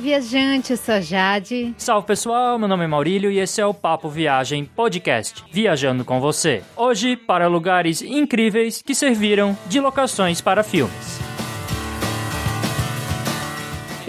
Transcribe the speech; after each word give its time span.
Viajante, 0.00 0.72
eu 0.72 0.76
sou 0.78 1.00
Jade. 1.00 1.74
Salve 1.76 2.06
pessoal, 2.06 2.58
meu 2.58 2.66
nome 2.66 2.84
é 2.84 2.86
Maurílio 2.86 3.30
e 3.30 3.38
esse 3.38 3.60
é 3.60 3.66
o 3.66 3.74
Papo 3.74 4.08
Viagem 4.08 4.64
Podcast, 4.64 5.44
viajando 5.52 6.04
com 6.04 6.18
você. 6.20 6.62
Hoje 6.74 7.16
para 7.16 7.46
lugares 7.46 8.00
incríveis 8.00 8.80
que 8.80 8.94
serviram 8.94 9.56
de 9.66 9.78
locações 9.78 10.40
para 10.40 10.62
filmes. 10.62 11.29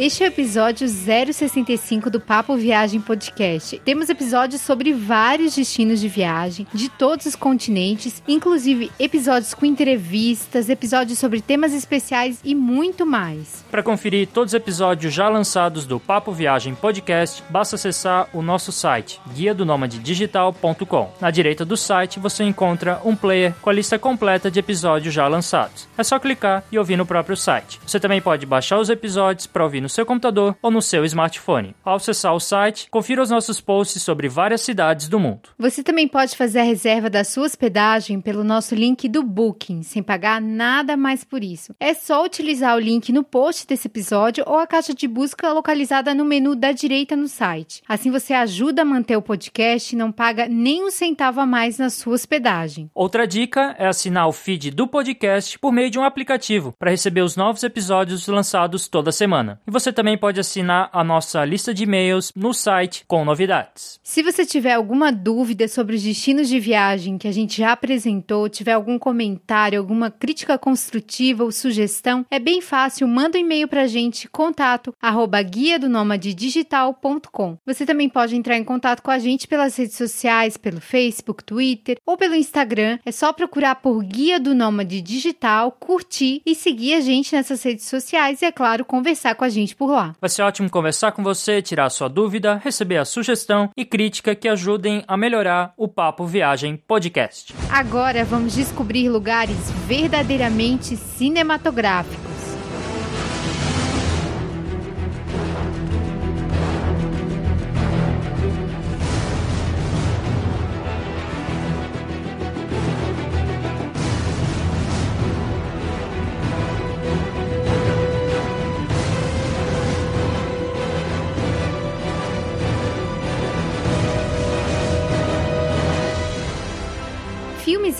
Este 0.01 0.23
é 0.23 0.25
o 0.25 0.29
episódio 0.29 0.87
065 0.87 2.09
do 2.09 2.19
Papo 2.19 2.55
Viagem 2.55 2.99
Podcast. 2.99 3.79
Temos 3.85 4.09
episódios 4.09 4.59
sobre 4.59 4.93
vários 4.93 5.55
destinos 5.55 6.01
de 6.01 6.07
viagem, 6.07 6.65
de 6.73 6.89
todos 6.89 7.27
os 7.27 7.35
continentes, 7.35 8.23
inclusive 8.27 8.91
episódios 8.97 9.53
com 9.53 9.63
entrevistas, 9.63 10.69
episódios 10.69 11.19
sobre 11.19 11.39
temas 11.39 11.71
especiais 11.71 12.39
e 12.43 12.55
muito 12.55 13.05
mais. 13.05 13.63
Para 13.69 13.83
conferir 13.83 14.27
todos 14.27 14.53
os 14.53 14.57
episódios 14.57 15.13
já 15.13 15.29
lançados 15.29 15.85
do 15.85 15.99
Papo 15.99 16.31
Viagem 16.31 16.73
Podcast, 16.73 17.43
basta 17.47 17.75
acessar 17.75 18.27
o 18.33 18.41
nosso 18.41 18.71
site, 18.71 19.21
guia 19.35 19.53
do 19.53 19.67
digital.com. 20.01 21.11
Na 21.21 21.29
direita 21.29 21.63
do 21.63 21.77
site 21.77 22.19
você 22.19 22.43
encontra 22.43 22.99
um 23.05 23.15
player 23.15 23.53
com 23.61 23.69
a 23.69 23.73
lista 23.73 23.99
completa 23.99 24.49
de 24.49 24.57
episódios 24.57 25.13
já 25.13 25.27
lançados. 25.27 25.87
É 25.95 26.03
só 26.03 26.17
clicar 26.17 26.63
e 26.71 26.79
ouvir 26.79 26.97
no 26.97 27.05
próprio 27.05 27.37
site. 27.37 27.79
Você 27.85 27.99
também 27.99 28.19
pode 28.19 28.47
baixar 28.47 28.79
os 28.79 28.89
episódios 28.89 29.45
para 29.45 29.63
ouvir 29.63 29.79
no 29.79 29.90
seu 29.91 30.05
computador 30.05 30.55
ou 30.61 30.71
no 30.71 30.81
seu 30.81 31.05
smartphone. 31.05 31.75
Ao 31.83 31.95
acessar 31.95 32.33
o 32.33 32.39
site, 32.39 32.87
confira 32.89 33.21
os 33.21 33.29
nossos 33.29 33.61
posts 33.61 34.01
sobre 34.01 34.27
várias 34.27 34.61
cidades 34.61 35.07
do 35.07 35.19
mundo. 35.19 35.49
Você 35.57 35.83
também 35.83 36.07
pode 36.07 36.35
fazer 36.35 36.59
a 36.59 36.63
reserva 36.63 37.09
da 37.09 37.23
sua 37.23 37.45
hospedagem 37.45 38.19
pelo 38.19 38.43
nosso 38.43 38.73
link 38.73 39.07
do 39.07 39.23
Booking, 39.23 39.83
sem 39.83 40.01
pagar 40.01 40.41
nada 40.41 40.97
mais 40.97 41.23
por 41.23 41.43
isso. 41.43 41.75
É 41.79 41.93
só 41.93 42.25
utilizar 42.25 42.75
o 42.75 42.79
link 42.79 43.11
no 43.11 43.23
post 43.23 43.67
desse 43.67 43.87
episódio 43.87 44.43
ou 44.47 44.57
a 44.57 44.67
caixa 44.67 44.93
de 44.93 45.07
busca 45.07 45.51
localizada 45.51 46.13
no 46.15 46.25
menu 46.25 46.55
da 46.55 46.71
direita 46.71 47.15
no 47.15 47.27
site. 47.27 47.81
Assim 47.87 48.09
você 48.09 48.33
ajuda 48.33 48.81
a 48.81 48.85
manter 48.85 49.15
o 49.17 49.21
podcast 49.21 49.93
e 49.93 49.97
não 49.97 50.11
paga 50.11 50.47
nem 50.47 50.83
um 50.83 50.91
centavo 50.91 51.39
a 51.39 51.45
mais 51.45 51.77
na 51.77 51.89
sua 51.89 52.13
hospedagem. 52.13 52.89
Outra 52.93 53.27
dica 53.27 53.75
é 53.77 53.87
assinar 53.87 54.27
o 54.27 54.31
feed 54.31 54.71
do 54.71 54.87
podcast 54.87 55.59
por 55.59 55.71
meio 55.71 55.89
de 55.89 55.99
um 55.99 56.03
aplicativo 56.03 56.73
para 56.77 56.91
receber 56.91 57.21
os 57.21 57.35
novos 57.35 57.63
episódios 57.63 58.27
lançados 58.27 58.87
toda 58.87 59.11
semana. 59.11 59.59
Você 59.71 59.93
também 59.93 60.17
pode 60.17 60.37
assinar 60.37 60.89
a 60.91 61.01
nossa 61.01 61.45
lista 61.45 61.73
de 61.73 61.83
e-mails 61.83 62.33
no 62.35 62.53
site 62.53 63.05
com 63.07 63.23
novidades. 63.23 64.01
Se 64.03 64.21
você 64.21 64.45
tiver 64.45 64.73
alguma 64.73 65.13
dúvida 65.13 65.65
sobre 65.65 65.95
os 65.95 66.03
destinos 66.03 66.49
de 66.49 66.59
viagem 66.59 67.17
que 67.17 67.25
a 67.25 67.31
gente 67.31 67.59
já 67.59 67.71
apresentou, 67.71 68.49
tiver 68.49 68.73
algum 68.73 68.99
comentário, 68.99 69.79
alguma 69.79 70.11
crítica 70.11 70.57
construtiva 70.57 71.45
ou 71.45 71.53
sugestão, 71.53 72.25
é 72.29 72.37
bem 72.37 72.59
fácil, 72.59 73.07
manda 73.07 73.37
um 73.37 73.41
e-mail 73.41 73.65
para 73.65 73.83
a 73.83 73.87
gente, 73.87 74.27
contato 74.27 74.93
arroba 75.01 75.41
digital.com. 75.41 77.57
Você 77.65 77.85
também 77.85 78.09
pode 78.09 78.35
entrar 78.35 78.57
em 78.57 78.65
contato 78.65 79.01
com 79.01 79.09
a 79.09 79.19
gente 79.19 79.47
pelas 79.47 79.77
redes 79.77 79.95
sociais, 79.95 80.57
pelo 80.57 80.81
Facebook, 80.81 81.45
Twitter 81.45 81.97
ou 82.05 82.17
pelo 82.17 82.35
Instagram. 82.35 82.99
É 83.05 83.11
só 83.13 83.31
procurar 83.31 83.75
por 83.75 84.03
Guia 84.03 84.37
do 84.37 84.53
Nômade 84.53 85.01
Digital, 85.01 85.71
curtir 85.71 86.41
e 86.45 86.55
seguir 86.55 86.95
a 86.95 86.99
gente 86.99 87.33
nessas 87.33 87.63
redes 87.63 87.85
sociais 87.85 88.41
e, 88.41 88.45
é 88.45 88.51
claro, 88.51 88.83
conversar 88.83 89.33
com 89.35 89.45
a 89.45 89.49
gente 89.49 89.60
gente 89.61 89.75
por 89.75 89.91
lá. 89.91 90.13
Vai 90.19 90.29
ser 90.29 90.41
ótimo 90.41 90.69
conversar 90.69 91.11
com 91.11 91.23
você, 91.23 91.61
tirar 91.61 91.89
sua 91.89 92.07
dúvida, 92.07 92.59
receber 92.63 92.97
a 92.97 93.05
sugestão 93.05 93.69
e 93.77 93.85
crítica 93.85 94.35
que 94.35 94.47
ajudem 94.47 95.03
a 95.07 95.15
melhorar 95.15 95.73
o 95.77 95.87
Papo 95.87 96.25
Viagem 96.25 96.75
Podcast. 96.75 97.53
Agora 97.69 98.25
vamos 98.25 98.53
descobrir 98.53 99.09
lugares 99.09 99.71
verdadeiramente 99.87 100.95
cinematográficos. 100.95 102.30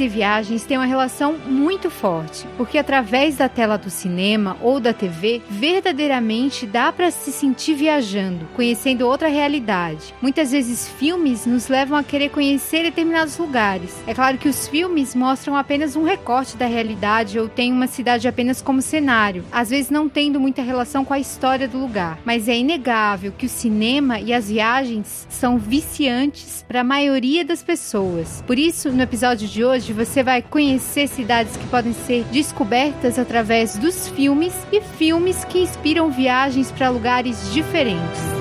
E 0.02 0.08
viagens 0.08 0.64
têm 0.64 0.78
uma 0.78 0.86
relação 0.86 1.34
muito 1.34 1.90
forte, 1.90 2.48
porque 2.58 2.78
através 2.78 3.38
da 3.38 3.48
tela 3.48 3.78
do 3.78 3.90
cinema 3.90 4.58
ou 4.62 4.80
da 4.80 4.94
TV, 4.94 5.42
verdadeiramente 5.50 6.66
dá 6.66 6.92
para 6.92 7.12
se 7.12 7.32
sentir 7.32 7.76
viajando, 7.76 8.48
conhecendo 8.56 9.08
outra 9.08 9.28
realidade. 9.28 10.14
Muitas 10.22 10.52
vezes 10.52 10.90
filmes 10.90 11.46
nos 11.46 11.68
levam 11.68 11.98
a 11.98 12.04
querer 12.04 12.30
conhecer 12.30 12.84
determinados 12.84 13.38
lugares. 13.38 13.96
É 14.08 14.14
claro 14.14 14.38
que 14.38 14.50
os 14.50 14.68
filmes 14.68 15.16
mostram 15.16 15.56
apenas 15.56 15.96
um 15.96 16.04
recorte 16.04 16.58
da 16.58 16.66
realidade 16.66 17.40
ou 17.40 17.48
têm 17.48 17.72
uma 17.72 17.88
cidade 17.88 18.28
apenas 18.28 18.62
como 18.62 18.82
cenário, 18.82 19.46
às 19.52 19.70
vezes 19.70 19.90
não 19.90 20.10
tendo 20.10 20.40
muita 20.40 20.62
relação 20.62 21.06
com 21.06 21.14
a 21.14 21.20
história 21.20 21.68
do 21.68 21.78
lugar. 21.78 22.20
Mas 22.26 22.48
é 22.48 22.58
inegável 22.58 23.32
que 23.38 23.46
o 23.46 23.50
cinema 23.50 24.20
e 24.20 24.34
as 24.34 24.50
viagens 24.50 25.28
são 25.30 25.58
viciantes 25.58 26.66
para 26.68 26.82
a 26.82 26.84
maioria 26.84 27.44
das 27.44 27.62
pessoas. 27.62 28.44
Por 28.48 28.58
isso, 28.58 28.90
no 28.90 29.02
episódio 29.02 29.48
de 29.48 29.64
hoje 29.64 29.91
você 29.94 30.24
vai 30.24 30.42
conhecer 30.42 31.08
cidades 31.08 31.56
que 31.56 31.68
podem 31.68 31.94
ser 31.94 32.24
descobertas 32.26 33.18
através 33.18 33.78
dos 33.78 34.08
filmes 34.10 34.54
e 34.72 34.82
filmes 34.82 35.44
que 35.46 35.60
inspiram 35.60 36.12
viagens 36.12 36.72
para 36.72 36.90
lugares 36.90 37.52
diferentes. 37.54 38.41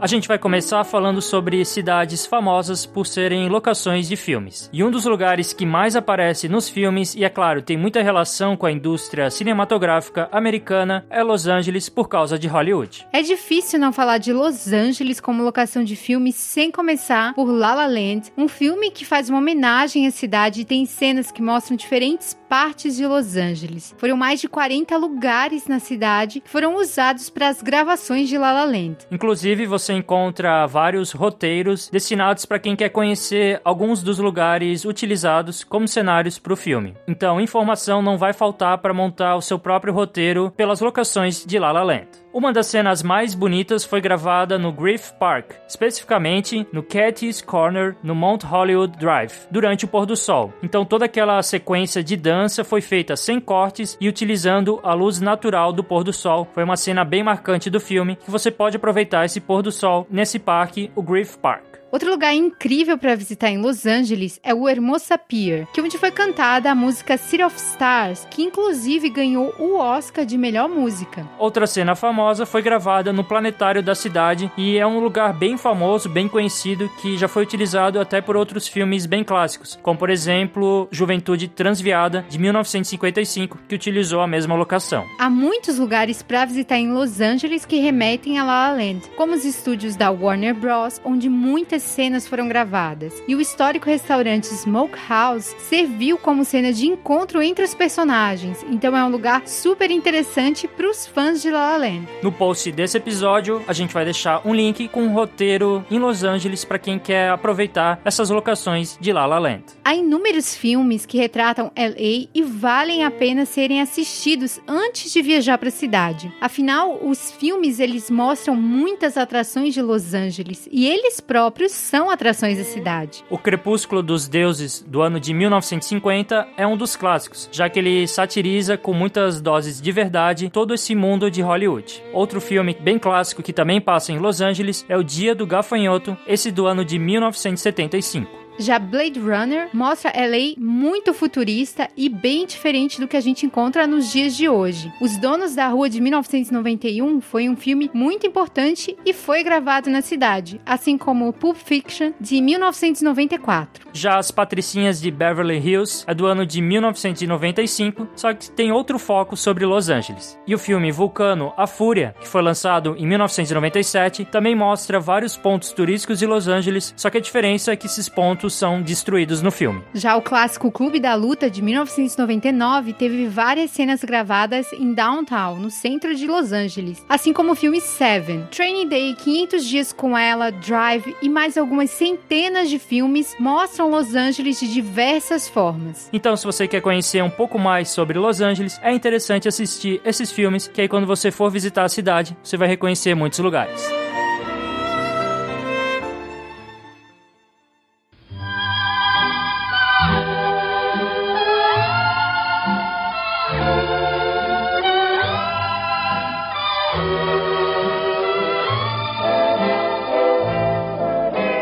A 0.00 0.06
gente 0.06 0.26
vai 0.26 0.38
começar 0.38 0.82
falando 0.82 1.20
sobre 1.20 1.62
cidades 1.62 2.24
famosas 2.24 2.86
por 2.86 3.06
serem 3.06 3.50
locações 3.50 4.08
de 4.08 4.16
filmes. 4.16 4.70
E 4.72 4.82
um 4.82 4.90
dos 4.90 5.04
lugares 5.04 5.52
que 5.52 5.66
mais 5.66 5.94
aparece 5.94 6.48
nos 6.48 6.70
filmes, 6.70 7.14
e 7.14 7.22
é 7.22 7.28
claro, 7.28 7.60
tem 7.60 7.76
muita 7.76 8.00
relação 8.00 8.56
com 8.56 8.64
a 8.64 8.72
indústria 8.72 9.30
cinematográfica 9.30 10.26
americana, 10.32 11.04
é 11.10 11.22
Los 11.22 11.46
Angeles 11.46 11.90
por 11.90 12.08
causa 12.08 12.38
de 12.38 12.48
Hollywood. 12.48 13.06
É 13.12 13.20
difícil 13.20 13.78
não 13.78 13.92
falar 13.92 14.16
de 14.16 14.32
Los 14.32 14.72
Angeles 14.72 15.20
como 15.20 15.42
locação 15.42 15.84
de 15.84 15.94
filmes 15.94 16.34
sem 16.34 16.70
começar 16.70 17.34
por 17.34 17.50
La 17.50 17.74
La 17.74 17.86
Land, 17.86 18.32
um 18.38 18.48
filme 18.48 18.90
que 18.90 19.04
faz 19.04 19.28
uma 19.28 19.38
homenagem 19.38 20.06
à 20.06 20.10
cidade 20.10 20.62
e 20.62 20.64
tem 20.64 20.86
cenas 20.86 21.30
que 21.30 21.42
mostram 21.42 21.76
diferentes 21.76 22.34
partes 22.48 22.96
de 22.96 23.06
Los 23.06 23.36
Angeles. 23.36 23.94
Foram 23.98 24.16
mais 24.16 24.40
de 24.40 24.48
40 24.48 24.96
lugares 24.96 25.68
na 25.68 25.78
cidade 25.78 26.40
que 26.40 26.48
foram 26.48 26.76
usados 26.76 27.28
para 27.28 27.48
as 27.48 27.60
gravações 27.60 28.30
de 28.30 28.38
La 28.38 28.50
La 28.50 28.64
Land. 28.64 28.96
Inclusive, 29.10 29.66
você 29.66 29.89
você 29.90 29.94
encontra 29.94 30.66
vários 30.66 31.10
roteiros 31.10 31.90
destinados 31.90 32.44
para 32.44 32.60
quem 32.60 32.76
quer 32.76 32.90
conhecer 32.90 33.60
alguns 33.64 34.02
dos 34.02 34.18
lugares 34.18 34.84
utilizados 34.84 35.64
como 35.64 35.88
cenários 35.88 36.38
para 36.38 36.52
o 36.52 36.56
filme. 36.56 36.94
Então, 37.08 37.40
informação 37.40 38.00
não 38.00 38.16
vai 38.16 38.32
faltar 38.32 38.78
para 38.78 38.94
montar 38.94 39.34
o 39.34 39.42
seu 39.42 39.58
próprio 39.58 39.92
roteiro 39.92 40.52
pelas 40.56 40.80
locações 40.80 41.44
de 41.44 41.58
La 41.58 41.72
La 41.72 41.82
Land. 41.82 42.08
Uma 42.32 42.52
das 42.52 42.68
cenas 42.68 43.02
mais 43.02 43.34
bonitas 43.34 43.84
foi 43.84 44.00
gravada 44.00 44.56
no 44.56 44.70
Griff 44.70 45.12
Park, 45.18 45.50
especificamente 45.66 46.64
no 46.72 46.80
Cathy's 46.80 47.42
Corner, 47.42 47.96
no 48.04 48.14
Mount 48.14 48.44
Hollywood 48.44 48.96
Drive, 48.96 49.48
durante 49.50 49.84
o 49.84 49.88
pôr 49.88 50.06
do 50.06 50.16
sol. 50.16 50.54
Então 50.62 50.84
toda 50.84 51.06
aquela 51.06 51.42
sequência 51.42 52.04
de 52.04 52.16
dança 52.16 52.62
foi 52.62 52.80
feita 52.80 53.16
sem 53.16 53.40
cortes 53.40 53.98
e 54.00 54.08
utilizando 54.08 54.78
a 54.84 54.94
luz 54.94 55.20
natural 55.20 55.72
do 55.72 55.82
pôr 55.82 56.04
do 56.04 56.12
sol. 56.12 56.46
Foi 56.54 56.62
uma 56.62 56.76
cena 56.76 57.04
bem 57.04 57.24
marcante 57.24 57.68
do 57.68 57.80
filme 57.80 58.14
que 58.14 58.30
você 58.30 58.48
pode 58.48 58.76
aproveitar 58.76 59.24
esse 59.24 59.40
pôr 59.40 59.60
do 59.60 59.72
sol 59.72 60.06
nesse 60.08 60.38
parque, 60.38 60.88
o 60.94 61.02
Griff 61.02 61.36
Park. 61.36 61.69
Outro 61.92 62.08
lugar 62.08 62.32
incrível 62.32 62.96
para 62.96 63.16
visitar 63.16 63.50
em 63.50 63.58
Los 63.58 63.84
Angeles 63.84 64.38
é 64.44 64.54
o 64.54 64.68
Hermosa 64.68 65.18
Pier, 65.18 65.66
que 65.72 65.80
é 65.80 65.82
onde 65.82 65.98
foi 65.98 66.12
cantada 66.12 66.70
a 66.70 66.74
música 66.74 67.16
City 67.16 67.42
of 67.42 67.56
Stars, 67.56 68.28
que 68.30 68.44
inclusive 68.44 69.10
ganhou 69.10 69.52
o 69.58 69.76
Oscar 69.76 70.24
de 70.24 70.38
melhor 70.38 70.68
música. 70.68 71.28
Outra 71.36 71.66
cena 71.66 71.96
famosa 71.96 72.46
foi 72.46 72.62
gravada 72.62 73.12
no 73.12 73.24
planetário 73.24 73.82
da 73.82 73.96
cidade 73.96 74.52
e 74.56 74.78
é 74.78 74.86
um 74.86 75.00
lugar 75.00 75.32
bem 75.32 75.56
famoso, 75.56 76.08
bem 76.08 76.28
conhecido, 76.28 76.88
que 77.02 77.18
já 77.18 77.26
foi 77.26 77.42
utilizado 77.42 77.98
até 77.98 78.20
por 78.20 78.36
outros 78.36 78.68
filmes 78.68 79.04
bem 79.04 79.24
clássicos, 79.24 79.76
como 79.82 79.98
por 79.98 80.10
exemplo 80.10 80.86
Juventude 80.92 81.48
Transviada 81.48 82.24
de 82.28 82.38
1955, 82.38 83.58
que 83.68 83.74
utilizou 83.74 84.20
a 84.20 84.28
mesma 84.28 84.54
locação. 84.54 85.06
Há 85.18 85.28
muitos 85.28 85.76
lugares 85.76 86.22
para 86.22 86.44
visitar 86.44 86.78
em 86.78 86.92
Los 86.92 87.20
Angeles 87.20 87.64
que 87.64 87.80
remetem 87.80 88.38
a 88.38 88.44
La 88.44 88.68
La 88.68 88.76
Land, 88.76 89.10
como 89.16 89.34
os 89.34 89.44
estúdios 89.44 89.96
da 89.96 90.10
Warner 90.10 90.54
Bros, 90.54 91.00
onde 91.04 91.28
muitas 91.28 91.79
várias 91.80 91.82
cenas 91.82 92.28
foram 92.28 92.46
gravadas, 92.46 93.22
e 93.26 93.34
o 93.34 93.40
histórico 93.40 93.86
restaurante 93.86 94.46
Smokehouse 94.46 95.56
serviu 95.58 96.18
como 96.18 96.44
cena 96.44 96.72
de 96.72 96.86
encontro 96.86 97.42
entre 97.42 97.64
os 97.64 97.74
personagens, 97.74 98.64
então 98.68 98.96
é 98.96 99.02
um 99.02 99.08
lugar 99.08 99.46
super 99.46 99.90
interessante 99.90 100.68
para 100.68 100.88
os 100.88 101.06
fãs 101.06 101.40
de 101.40 101.50
La 101.50 101.70
La 101.70 101.76
Land. 101.78 102.08
No 102.22 102.30
post 102.30 102.70
desse 102.72 102.96
episódio, 102.96 103.62
a 103.66 103.72
gente 103.72 103.94
vai 103.94 104.04
deixar 104.04 104.46
um 104.46 104.54
link 104.54 104.88
com 104.88 105.02
um 105.02 105.12
roteiro 105.12 105.84
em 105.90 105.98
Los 105.98 106.22
Angeles 106.22 106.64
para 106.64 106.78
quem 106.78 106.98
quer 106.98 107.30
aproveitar 107.30 108.00
essas 108.04 108.30
locações 108.30 108.98
de 109.00 109.12
La 109.12 109.26
La 109.26 109.38
Land. 109.38 109.64
Há 109.84 109.94
inúmeros 109.94 110.54
filmes 110.54 111.06
que 111.06 111.18
retratam 111.18 111.72
LA 111.76 112.28
e 112.34 112.42
valem 112.42 113.04
a 113.04 113.10
pena 113.10 113.46
serem 113.46 113.80
assistidos 113.80 114.60
antes 114.66 115.12
de 115.12 115.22
viajar 115.22 115.58
para 115.58 115.68
a 115.68 115.72
cidade. 115.72 116.32
Afinal, 116.40 117.00
os 117.02 117.32
filmes 117.32 117.80
eles 117.80 118.10
mostram 118.10 118.54
muitas 118.54 119.16
atrações 119.16 119.72
de 119.74 119.82
Los 119.82 120.14
Angeles 120.14 120.68
e 120.70 120.86
eles 120.86 121.20
próprios 121.20 121.69
são 121.70 122.10
atrações 122.10 122.58
da 122.58 122.64
cidade. 122.64 123.24
O 123.30 123.38
Crepúsculo 123.38 124.02
dos 124.02 124.28
Deuses 124.28 124.80
do 124.86 125.00
ano 125.02 125.20
de 125.20 125.32
1950 125.32 126.48
é 126.56 126.66
um 126.66 126.76
dos 126.76 126.96
clássicos, 126.96 127.48
já 127.52 127.68
que 127.68 127.78
ele 127.78 128.06
satiriza 128.06 128.76
com 128.76 128.92
muitas 128.92 129.40
doses 129.40 129.80
de 129.80 129.92
verdade 129.92 130.50
todo 130.50 130.74
esse 130.74 130.94
mundo 130.94 131.30
de 131.30 131.42
Hollywood. 131.42 132.02
Outro 132.12 132.40
filme 132.40 132.76
bem 132.80 132.98
clássico 132.98 133.42
que 133.42 133.52
também 133.52 133.80
passa 133.80 134.12
em 134.12 134.18
Los 134.18 134.40
Angeles 134.40 134.84
é 134.88 134.96
O 134.96 135.04
Dia 135.04 135.34
do 135.34 135.46
Gafanhoto, 135.46 136.16
esse 136.26 136.50
do 136.50 136.66
ano 136.66 136.84
de 136.84 136.98
1975. 136.98 138.39
Já 138.60 138.78
Blade 138.78 139.18
Runner 139.18 139.70
mostra 139.72 140.12
LA 140.14 140.54
muito 140.58 141.14
futurista 141.14 141.88
e 141.96 142.10
bem 142.10 142.44
diferente 142.44 143.00
do 143.00 143.08
que 143.08 143.16
a 143.16 143.20
gente 143.20 143.46
encontra 143.46 143.86
nos 143.86 144.12
dias 144.12 144.36
de 144.36 144.50
hoje. 144.50 144.92
Os 145.00 145.16
Donos 145.16 145.54
da 145.54 145.66
Rua 145.68 145.88
de 145.88 145.98
1991 145.98 147.22
foi 147.22 147.48
um 147.48 147.56
filme 147.56 147.90
muito 147.94 148.26
importante 148.26 148.94
e 149.04 149.14
foi 149.14 149.42
gravado 149.42 149.88
na 149.88 150.02
cidade, 150.02 150.60
assim 150.66 150.98
como 150.98 151.32
Pulp 151.32 151.56
Fiction 151.56 152.12
de 152.20 152.38
1994. 152.42 153.88
Já 153.94 154.18
As 154.18 154.30
Patricinhas 154.30 155.00
de 155.00 155.10
Beverly 155.10 155.56
Hills 155.56 156.04
é 156.06 156.12
do 156.12 156.26
ano 156.26 156.44
de 156.44 156.60
1995, 156.60 158.08
só 158.14 158.34
que 158.34 158.50
tem 158.50 158.70
outro 158.70 158.98
foco 158.98 159.38
sobre 159.38 159.64
Los 159.64 159.88
Angeles. 159.88 160.38
E 160.46 160.54
o 160.54 160.58
filme 160.58 160.92
Vulcano, 160.92 161.54
A 161.56 161.66
Fúria, 161.66 162.14
que 162.20 162.28
foi 162.28 162.42
lançado 162.42 162.94
em 162.98 163.06
1997, 163.06 164.26
também 164.26 164.54
mostra 164.54 165.00
vários 165.00 165.34
pontos 165.34 165.72
turísticos 165.72 166.18
de 166.18 166.26
Los 166.26 166.46
Angeles, 166.46 166.92
só 166.94 167.08
que 167.08 167.16
a 167.16 167.22
diferença 167.22 167.72
é 167.72 167.76
que 167.76 167.86
esses 167.86 168.08
pontos 168.08 168.49
são 168.54 168.82
destruídos 168.82 169.42
no 169.42 169.50
filme. 169.50 169.82
Já 169.94 170.16
o 170.16 170.22
clássico 170.22 170.70
Clube 170.70 171.00
da 171.00 171.14
Luta 171.14 171.50
de 171.50 171.62
1999 171.62 172.92
teve 172.92 173.26
várias 173.26 173.70
cenas 173.70 174.02
gravadas 174.02 174.72
em 174.72 174.92
downtown, 174.92 175.56
no 175.56 175.70
centro 175.70 176.14
de 176.14 176.26
Los 176.26 176.52
Angeles, 176.52 177.04
assim 177.08 177.32
como 177.32 177.52
o 177.52 177.56
filme 177.56 177.80
Seven, 177.80 178.46
Training 178.50 178.88
Day, 178.88 179.14
500 179.14 179.64
dias 179.64 179.92
com 179.92 180.16
ela, 180.16 180.50
Drive 180.50 181.14
e 181.22 181.28
mais 181.28 181.56
algumas 181.56 181.90
centenas 181.90 182.68
de 182.68 182.78
filmes 182.78 183.34
mostram 183.38 183.90
Los 183.90 184.14
Angeles 184.14 184.60
de 184.60 184.72
diversas 184.72 185.48
formas. 185.48 186.08
Então, 186.12 186.36
se 186.36 186.44
você 186.44 186.66
quer 186.66 186.80
conhecer 186.80 187.22
um 187.22 187.30
pouco 187.30 187.58
mais 187.58 187.90
sobre 187.90 188.18
Los 188.18 188.40
Angeles, 188.40 188.78
é 188.82 188.92
interessante 188.92 189.48
assistir 189.48 190.00
esses 190.04 190.30
filmes, 190.30 190.68
que 190.68 190.80
aí 190.80 190.88
quando 190.88 191.06
você 191.06 191.30
for 191.30 191.50
visitar 191.50 191.84
a 191.84 191.88
cidade, 191.88 192.36
você 192.42 192.56
vai 192.56 192.68
reconhecer 192.68 193.14
muitos 193.14 193.38
lugares. 193.38 193.80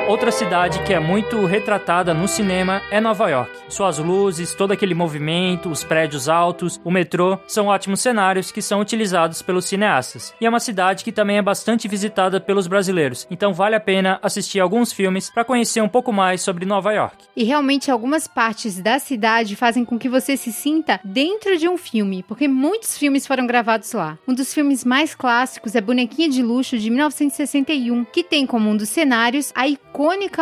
Outra 0.09 0.31
cidade 0.33 0.83
que 0.85 0.95
é 0.95 0.99
muito 0.99 1.45
retratada 1.45 2.15
no 2.15 2.27
cinema 2.27 2.81
é 2.91 2.99
Nova 2.99 3.29
York. 3.29 3.53
Suas 3.69 3.99
luzes, 3.99 4.55
todo 4.55 4.73
aquele 4.73 4.95
movimento, 4.95 5.69
os 5.69 5.85
prédios 5.85 6.31
altos, 6.31 6.81
o 6.83 6.91
metrô, 6.91 7.39
são 7.47 7.67
ótimos 7.67 8.01
cenários 8.01 8.51
que 8.51 8.63
são 8.63 8.81
utilizados 8.81 9.43
pelos 9.43 9.67
cineastas. 9.67 10.33
E 10.41 10.47
é 10.47 10.49
uma 10.49 10.61
cidade 10.61 11.05
que 11.05 11.13
também 11.13 11.37
é 11.37 11.43
bastante 11.43 11.87
visitada 11.87 12.41
pelos 12.41 12.67
brasileiros, 12.67 13.27
então 13.31 13.53
vale 13.53 13.77
a 13.77 13.81
pena 13.81 14.19
assistir 14.23 14.61
alguns 14.61 14.95
filmes 14.95 15.29
para 15.29 15.45
conhecer 15.45 15.83
um 15.83 15.89
pouco 15.91 16.11
mais 16.11 16.41
sobre 16.41 16.65
Nova 16.65 16.91
York. 16.91 17.27
E 17.37 17.45
realmente 17.45 17.91
algumas 17.91 18.27
partes 18.27 18.81
da 18.81 18.99
cidade 18.99 19.57
fazem 19.57 19.85
com 19.85 19.99
que 19.99 20.09
você 20.09 20.39
se 20.39 20.55
sinta 20.55 20.99
dentro 21.05 21.59
de 21.59 21.69
um 21.69 21.77
filme, 21.77 22.23
porque 22.23 22.49
muitos 22.49 22.97
filmes 22.97 23.27
foram 23.27 23.47
gravados 23.47 23.93
lá. 23.93 24.17
Um 24.27 24.33
dos 24.33 24.55
filmes 24.55 24.87
mais 24.87 25.15
clássicos 25.15 25.75
é 25.75 25.83
Bonequinha 25.83 26.31
de 26.31 26.43
Luxo 26.43 26.79
de 26.79 26.89
1961, 26.89 28.07
que 28.07 28.25
tem 28.25 28.47
como 28.47 28.71
um 28.71 28.77
dos 28.77 28.89
cenários 28.89 29.53
a 29.55 29.69
icônica 29.69 29.98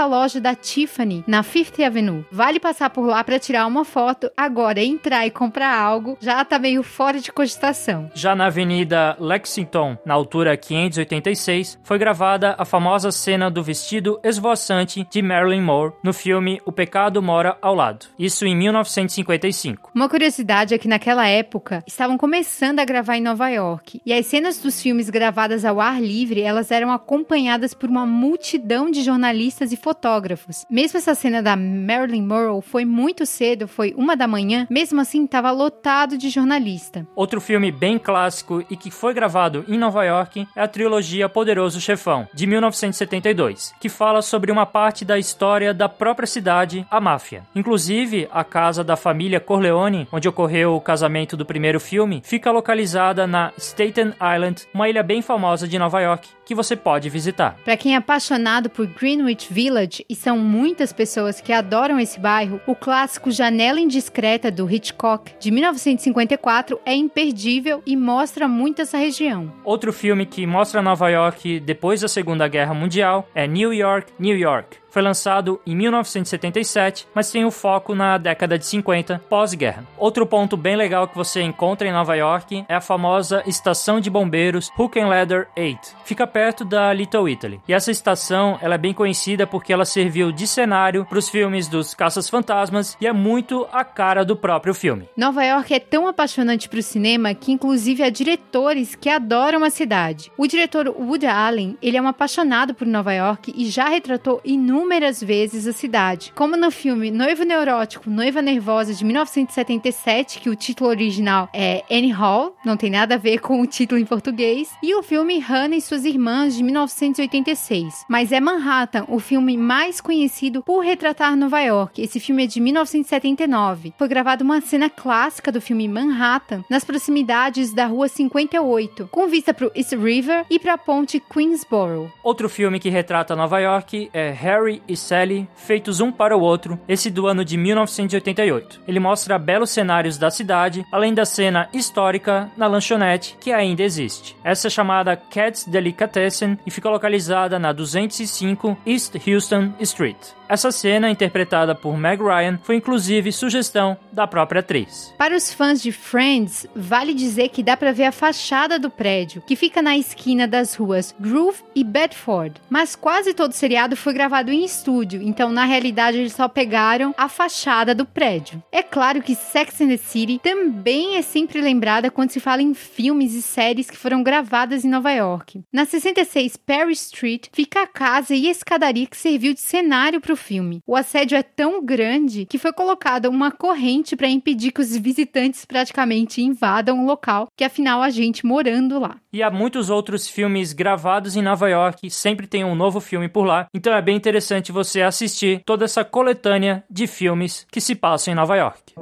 loja 0.07 0.41
da 0.41 0.55
Tiffany 0.55 1.25
na 1.27 1.43
Fifth 1.43 1.81
Avenue. 1.81 2.25
Vale 2.31 2.61
passar 2.61 2.91
por 2.91 3.07
lá 3.07 3.25
para 3.25 3.39
tirar 3.39 3.67
uma 3.67 3.85
foto, 3.85 4.31
agora 4.37 4.83
entrar 4.83 5.27
e 5.27 5.31
comprar 5.31 5.79
algo 5.79 6.19
já 6.21 6.45
tá 6.45 6.59
meio 6.59 6.83
fora 6.83 7.19
de 7.19 7.33
cogitação. 7.33 8.11
Já 8.15 8.35
na 8.35 8.47
Avenida 8.47 9.17
Lexington, 9.19 9.97
na 10.05 10.15
altura 10.15 10.57
586, 10.57 11.79
foi 11.83 11.99
gravada 11.99 12.55
a 12.59 12.65
famosa 12.65 13.11
cena 13.11 13.51
do 13.51 13.63
vestido 13.63 14.21
esvoaçante 14.23 15.07
de 15.11 15.23
Marilyn 15.23 15.63
Monroe 15.63 15.93
no 16.03 16.13
filme 16.13 16.61
O 16.67 16.73
Pecado 16.73 17.23
Mora 17.23 17.57
ao 17.63 17.75
Lado. 17.75 18.07
Isso 18.19 18.45
em 18.45 18.55
1955. 18.55 19.91
Uma 19.95 20.09
curiosidade 20.09 20.75
é 20.75 20.79
que 20.79 20.89
naquela 20.89 21.27
época 21.27 21.83
estavam 21.87 22.19
começando 22.19 22.81
a 22.81 22.85
gravar 22.85 23.17
em 23.17 23.23
Nova 23.23 23.49
York 23.49 24.01
e 24.05 24.13
as 24.13 24.27
cenas 24.27 24.61
dos 24.61 24.81
filmes 24.83 25.09
gravadas 25.09 25.65
ao 25.65 25.81
ar 25.81 26.01
livre, 26.01 26.43
elas 26.43 26.71
eram 26.71 26.91
acompanhadas 26.91 27.73
por 27.73 27.89
uma 27.89 28.05
multidão 28.05 28.91
de 28.91 29.03
jornalistas 29.03 29.46
e 29.47 29.77
fotógrafos. 29.77 30.65
Mesmo 30.69 30.99
essa 30.99 31.15
cena 31.15 31.43
da 31.43 31.57
Marilyn 31.57 32.23
Monroe 32.23 32.63
foi 32.63 32.85
muito 32.85 33.25
cedo, 33.25 33.69
foi 33.69 33.95
uma 33.97 34.17
da 34.17 34.27
manhã, 34.27 34.67
mesmo 34.69 35.01
assim 35.01 35.25
estava 35.25 35.51
lotado 35.51 36.19
de 36.19 36.29
jornalista. 36.29 37.07
Outro 37.15 37.41
filme 37.41 37.71
bem 37.71 37.99
clássico 37.99 38.65
e 38.69 38.77
que 38.77 38.91
foi 38.91 39.15
gravado 39.15 39.65
em 39.69 39.79
Nova 39.79 40.05
York 40.05 40.47
é 40.57 40.63
a 40.63 40.69
trilogia 40.69 41.29
Poderoso 41.29 41.81
Chefão, 41.81 42.27
de 42.35 42.47
1972, 42.47 43.75
que 43.81 43.89
fala 43.89 44.23
sobre 44.23 44.51
uma 44.51 44.67
parte 44.67 45.05
da 45.05 45.19
história 45.19 45.73
da 45.73 45.89
própria 45.89 46.27
cidade, 46.27 46.87
a 46.91 47.01
máfia. 47.01 47.45
Inclusive, 47.55 48.29
a 48.33 48.43
casa 48.43 48.83
da 48.83 48.97
família 48.97 49.41
Corleone, 49.41 50.09
onde 50.11 50.29
ocorreu 50.29 50.75
o 50.75 50.81
casamento 50.81 51.37
do 51.37 51.47
primeiro 51.47 51.79
filme, 51.79 52.21
fica 52.25 52.51
localizada 52.51 53.27
na 53.27 53.53
Staten 53.59 54.13
Island, 54.35 54.67
uma 54.75 54.89
ilha 54.89 55.03
bem 55.03 55.23
famosa 55.23 55.69
de 55.69 55.79
Nova 55.79 56.01
York, 56.01 56.29
que 56.47 56.55
você 56.55 56.77
pode 56.77 57.11
visitar. 57.11 57.59
Para 57.65 57.77
quem 57.77 57.95
é 57.95 57.97
apaixonado 57.97 58.71
por 58.71 58.87
Greenwich 58.87 59.53
Village, 59.53 60.07
e 60.09 60.15
são 60.15 60.39
muitas 60.39 60.93
pessoas 60.93 61.41
que 61.41 61.53
adoram 61.53 61.99
esse 61.99 62.19
bairro, 62.19 62.61
o 62.67 62.75
clássico 62.75 63.31
Janela 63.31 63.81
Indiscreta 63.81 64.51
do 64.51 64.71
Hitchcock, 64.71 65.35
de 65.41 65.51
1954, 65.51 66.81
é 66.87 66.95
imperdível 66.95 67.83
e 67.85 67.97
mostra 67.97 68.47
muito 68.47 68.81
essa 68.81 68.97
região. 68.97 69.53
Outro 69.65 69.93
filme 69.93 70.25
que 70.25 70.47
mostra 70.47 70.81
Nova 70.81 71.09
York 71.11 71.59
depois 71.61 72.01
da 72.01 72.09
Segunda 72.09 72.47
Guerra 72.47 72.73
Mundial 72.73 73.29
é 73.35 73.47
New 73.49 73.75
York, 73.75 74.13
New 74.19 74.39
York 74.39 74.86
foi 74.97 75.03
lançado 75.03 75.61
em 75.67 75.77
1977, 75.77 77.07
mas 77.15 77.31
tem 77.31 77.45
o 77.45 77.51
foco 77.51 77.95
na 77.95 78.17
década 78.17 78.59
de 78.59 78.65
50, 78.65 79.21
pós-guerra. 79.29 79.85
Outro 79.99 80.27
ponto 80.27 80.57
bem 80.57 80.75
legal 80.75 81.07
que 81.07 81.15
você 81.15 81.43
encontra 81.43 81.87
em 81.87 81.93
Nova 81.93 82.15
York 82.15 82.65
é 82.67 82.75
a 82.75 82.81
famosa 82.81 83.43
estação 83.47 84.01
de 84.01 84.09
bombeiros 84.09 84.71
Hook 84.79 84.99
and 84.99 85.09
Ladder 85.09 85.49
8. 85.55 85.97
Fica 86.07 86.27
perto 86.27 86.65
da 86.65 86.95
Little 86.95 87.29
Italy. 87.29 87.61
E 87.69 87.75
essa 87.75 87.91
estação 87.91 88.59
ela 88.63 88.77
é 88.77 88.79
bem 88.79 88.95
conhecida 88.95 89.47
porque 89.47 89.71
ela 89.71 89.85
serviu 89.85 90.33
de 90.33 90.47
cenário 90.47 91.05
para 91.05 91.19
os 91.19 91.29
filmes 91.29 91.69
dos 91.69 91.93
Caças 91.93 92.31
Fantasmas 92.31 92.97
e 92.99 93.07
é 93.07 93.13
muito 93.13 93.69
a 93.71 93.85
cara 93.85 94.25
do 94.25 94.35
próprio 94.35 94.73
filme. 94.73 95.11
Nova 95.15 95.45
York 95.45 95.75
é 95.75 95.79
tão 95.79 96.09
apaixonante 96.09 96.71
para 96.71 96.79
o 96.79 96.83
cinema 96.83 97.35
que 97.35 97.53
inclusive 97.53 98.03
há 98.03 98.09
diretores 98.09 98.95
que 98.95 99.11
adoram 99.11 99.63
a 99.63 99.69
cidade. 99.69 100.33
O 100.39 100.47
diretor 100.47 100.89
Woody 100.89 101.27
Allen, 101.27 101.77
ele 101.83 101.99
é 101.99 102.01
um 102.01 102.09
apaixonado 102.09 102.75
por 102.75 102.87
Nova 102.87 103.13
York 103.13 103.53
e 103.55 103.67
já 103.67 103.91
retratou 103.91 104.41
inúmeras 104.43 104.86
inúmeras 104.87 105.21
vezes 105.21 105.67
a 105.67 105.73
cidade, 105.73 106.33
como 106.37 106.57
no 106.57 106.71
filme 106.71 107.11
Noivo 107.11 107.43
Neurótico, 107.43 108.09
Noiva 108.09 108.41
Nervosa 108.41 108.95
de 108.95 109.05
1977, 109.05 110.39
que 110.39 110.49
o 110.49 110.55
título 110.55 110.89
original 110.89 111.49
é 111.53 111.83
Annie 111.91 112.13
Hall, 112.13 112.55
não 112.65 112.77
tem 112.77 112.89
nada 112.89 113.17
a 113.17 113.19
ver 113.19 113.41
com 113.41 113.61
o 113.61 113.67
título 113.67 114.01
em 114.01 114.05
português, 114.05 114.71
e 114.81 114.95
o 114.95 115.03
filme 115.03 115.41
Hannah 115.41 115.75
e 115.75 115.81
suas 115.81 116.05
irmãs 116.05 116.55
de 116.55 116.63
1986. 116.63 118.05
Mas 118.09 118.31
é 118.31 118.39
Manhattan, 118.39 119.07
o 119.09 119.19
filme 119.19 119.57
mais 119.57 120.01
conhecido 120.01 120.63
por 120.63 120.85
retratar 120.85 121.37
Nova 121.37 121.61
York. 121.61 122.01
Esse 122.01 122.21
filme 122.21 122.45
é 122.45 122.47
de 122.47 122.61
1979. 122.61 123.93
Foi 123.99 124.07
gravada 124.07 124.45
uma 124.45 124.61
cena 124.61 124.89
clássica 124.89 125.51
do 125.51 125.61
filme 125.61 125.89
Manhattan 125.89 126.65
nas 126.71 126.85
proximidades 126.85 127.75
da 127.75 127.87
Rua 127.87 128.07
58, 128.07 129.09
com 129.11 129.27
vista 129.27 129.53
para 129.53 129.67
o 129.67 129.73
East 129.75 129.95
River 129.95 130.47
e 130.49 130.61
para 130.61 130.75
a 130.75 130.79
ponte 130.79 131.19
Queensboro. 131.19 132.13
Outro 132.23 132.49
filme 132.49 132.79
que 132.79 132.89
retrata 132.89 133.35
Nova 133.35 133.59
York 133.59 134.11
é 134.13 134.31
Harry 134.31 134.66
Harry 134.67 134.83
e 134.89 134.97
Sally 134.97 135.49
feitos 135.55 136.01
um 136.01 136.11
para 136.11 136.37
o 136.37 136.41
outro, 136.41 136.79
esse 136.89 137.09
do 137.11 137.27
ano 137.27 137.45
de 137.45 137.57
1988. 137.57 138.81
Ele 138.87 138.99
mostra 138.99 139.39
belos 139.39 139.71
cenários 139.71 140.19
da 140.19 140.31
cidade, 140.31 140.85
além 140.91 141.15
da 141.15 141.25
cena 141.25 141.69
histórica 141.73 142.51
na 142.57 142.67
lanchonete 142.67 143.37
que 143.41 143.53
ainda 143.53 143.83
existe. 143.83 144.37
Essa 144.43 144.67
é 144.67 144.71
chamada 144.71 145.17
Cat's 145.17 145.65
Delicatessen 145.65 146.59
e 146.67 146.71
fica 146.71 146.91
localizada 146.91 147.59
na 147.59 147.73
205 147.73 148.77
East 148.85 149.15
Houston 149.27 149.73
Street. 149.81 150.37
Essa 150.49 150.71
cena, 150.71 151.11
interpretada 151.11 151.75
por 151.75 151.97
Meg 151.97 152.23
Ryan, 152.23 152.59
foi 152.63 152.77
inclusive 152.77 153.33
sugestão 153.33 153.97
da 154.13 154.27
própria 154.27 154.61
atriz. 154.61 155.13
Para 155.19 155.37
os 155.37 155.53
fãs 155.53 155.83
de 155.83 155.91
Friends, 155.91 156.67
vale 156.75 157.15
dizer 157.15 157.49
que 157.49 157.65
dá 157.65 157.77
para 157.77 157.93
ver 157.93 158.05
a 158.05 158.13
fachada 158.13 158.79
do 158.79 158.89
prédio, 158.89 159.43
que 159.45 159.57
fica 159.57 159.83
na 159.83 159.97
esquina 159.97 160.47
das 160.47 160.75
ruas 160.75 161.15
Groove 161.19 161.65
e 161.75 161.83
Bedford. 161.83 162.61
Mas 162.71 162.95
quase 162.95 163.35
todo 163.35 163.51
o 163.51 163.55
seriado 163.55 163.97
foi 163.97 164.13
gravado 164.13 164.53
em 164.53 164.56
estúdio, 164.65 165.21
então 165.23 165.51
na 165.51 165.65
realidade 165.65 166.19
eles 166.19 166.33
só 166.33 166.49
pegaram 166.49 167.15
a 167.17 167.29
fachada 167.29 167.95
do 167.95 168.07
prédio. 168.07 168.63
É 168.73 168.83
claro 168.83 169.23
que 169.23 169.35
Sex 169.35 169.81
and 169.81 169.89
the 169.89 169.97
City 169.97 170.41
também 170.43 171.17
é 171.17 171.23
sempre 171.23 171.61
lembrada 171.61 172.11
quando 172.11 172.31
se 172.31 172.41
fala 172.41 172.63
em 172.63 172.75
filmes 172.75 173.35
e 173.35 173.43
séries 173.43 173.91
que 173.91 173.97
foram 173.97 174.23
gravadas 174.23 174.85
em 174.85 174.89
Nova 174.89 175.13
York. 175.13 175.63
Na 175.73 175.85
66 175.85 176.57
Perry 176.57 176.93
Street 176.93 177.49
fica 177.53 177.83
a 177.83 177.87
casa 177.87 178.35
e 178.35 178.49
a 178.49 178.51
escadaria 178.51 179.07
que 179.07 179.17
serviu 179.17 179.53
de 179.53 179.61
cenário 179.61 180.21
para 180.21 180.33
o 180.33 180.37
filme. 180.37 180.81
O 180.87 180.97
assédio 180.97 181.37
é 181.37 181.43
tão 181.43 181.85
grande 181.85 182.47
que 182.47 182.59
foi 182.59 182.73
colocada 182.73 183.29
uma 183.29 183.51
corrente 183.51 184.17
para 184.17 184.29
impedir 184.29 184.73
que 184.73 184.81
os 184.81 184.97
visitantes 184.97 185.65
praticamente 185.65 186.41
invadam 186.41 187.03
o 187.03 187.07
local, 187.07 187.49
que 187.57 187.65
afinal 187.65 188.03
a 188.03 188.11
gente 188.11 188.47
morando 188.47 188.99
lá. 188.99 189.17
E 189.33 189.43
há 189.43 189.51
muitos 189.51 189.91
outros 189.91 190.29
filmes 190.29 190.73
gravados 190.73 191.37
em 191.37 191.43
Nova 191.43 191.69
York, 191.69 192.11
sempre 192.11 192.47
tem 192.47 192.65
um 192.65 192.75
novo 192.75 193.01
filme 193.01 193.29
por 193.29 193.45
lá, 193.45 193.67
então 193.75 193.93
é 193.93 194.01
bem 194.01 194.17
interessante 194.17 194.46
você 194.73 195.03
assistir 195.03 195.63
toda 195.65 195.85
essa 195.85 196.05
coletânea 196.05 196.85
de 196.91 197.07
filmes 197.07 197.67
que 197.71 197.81
se 197.81 197.95
passam 197.95 198.33
em 198.33 198.37
Nova 198.37 198.57
York. 198.57 198.95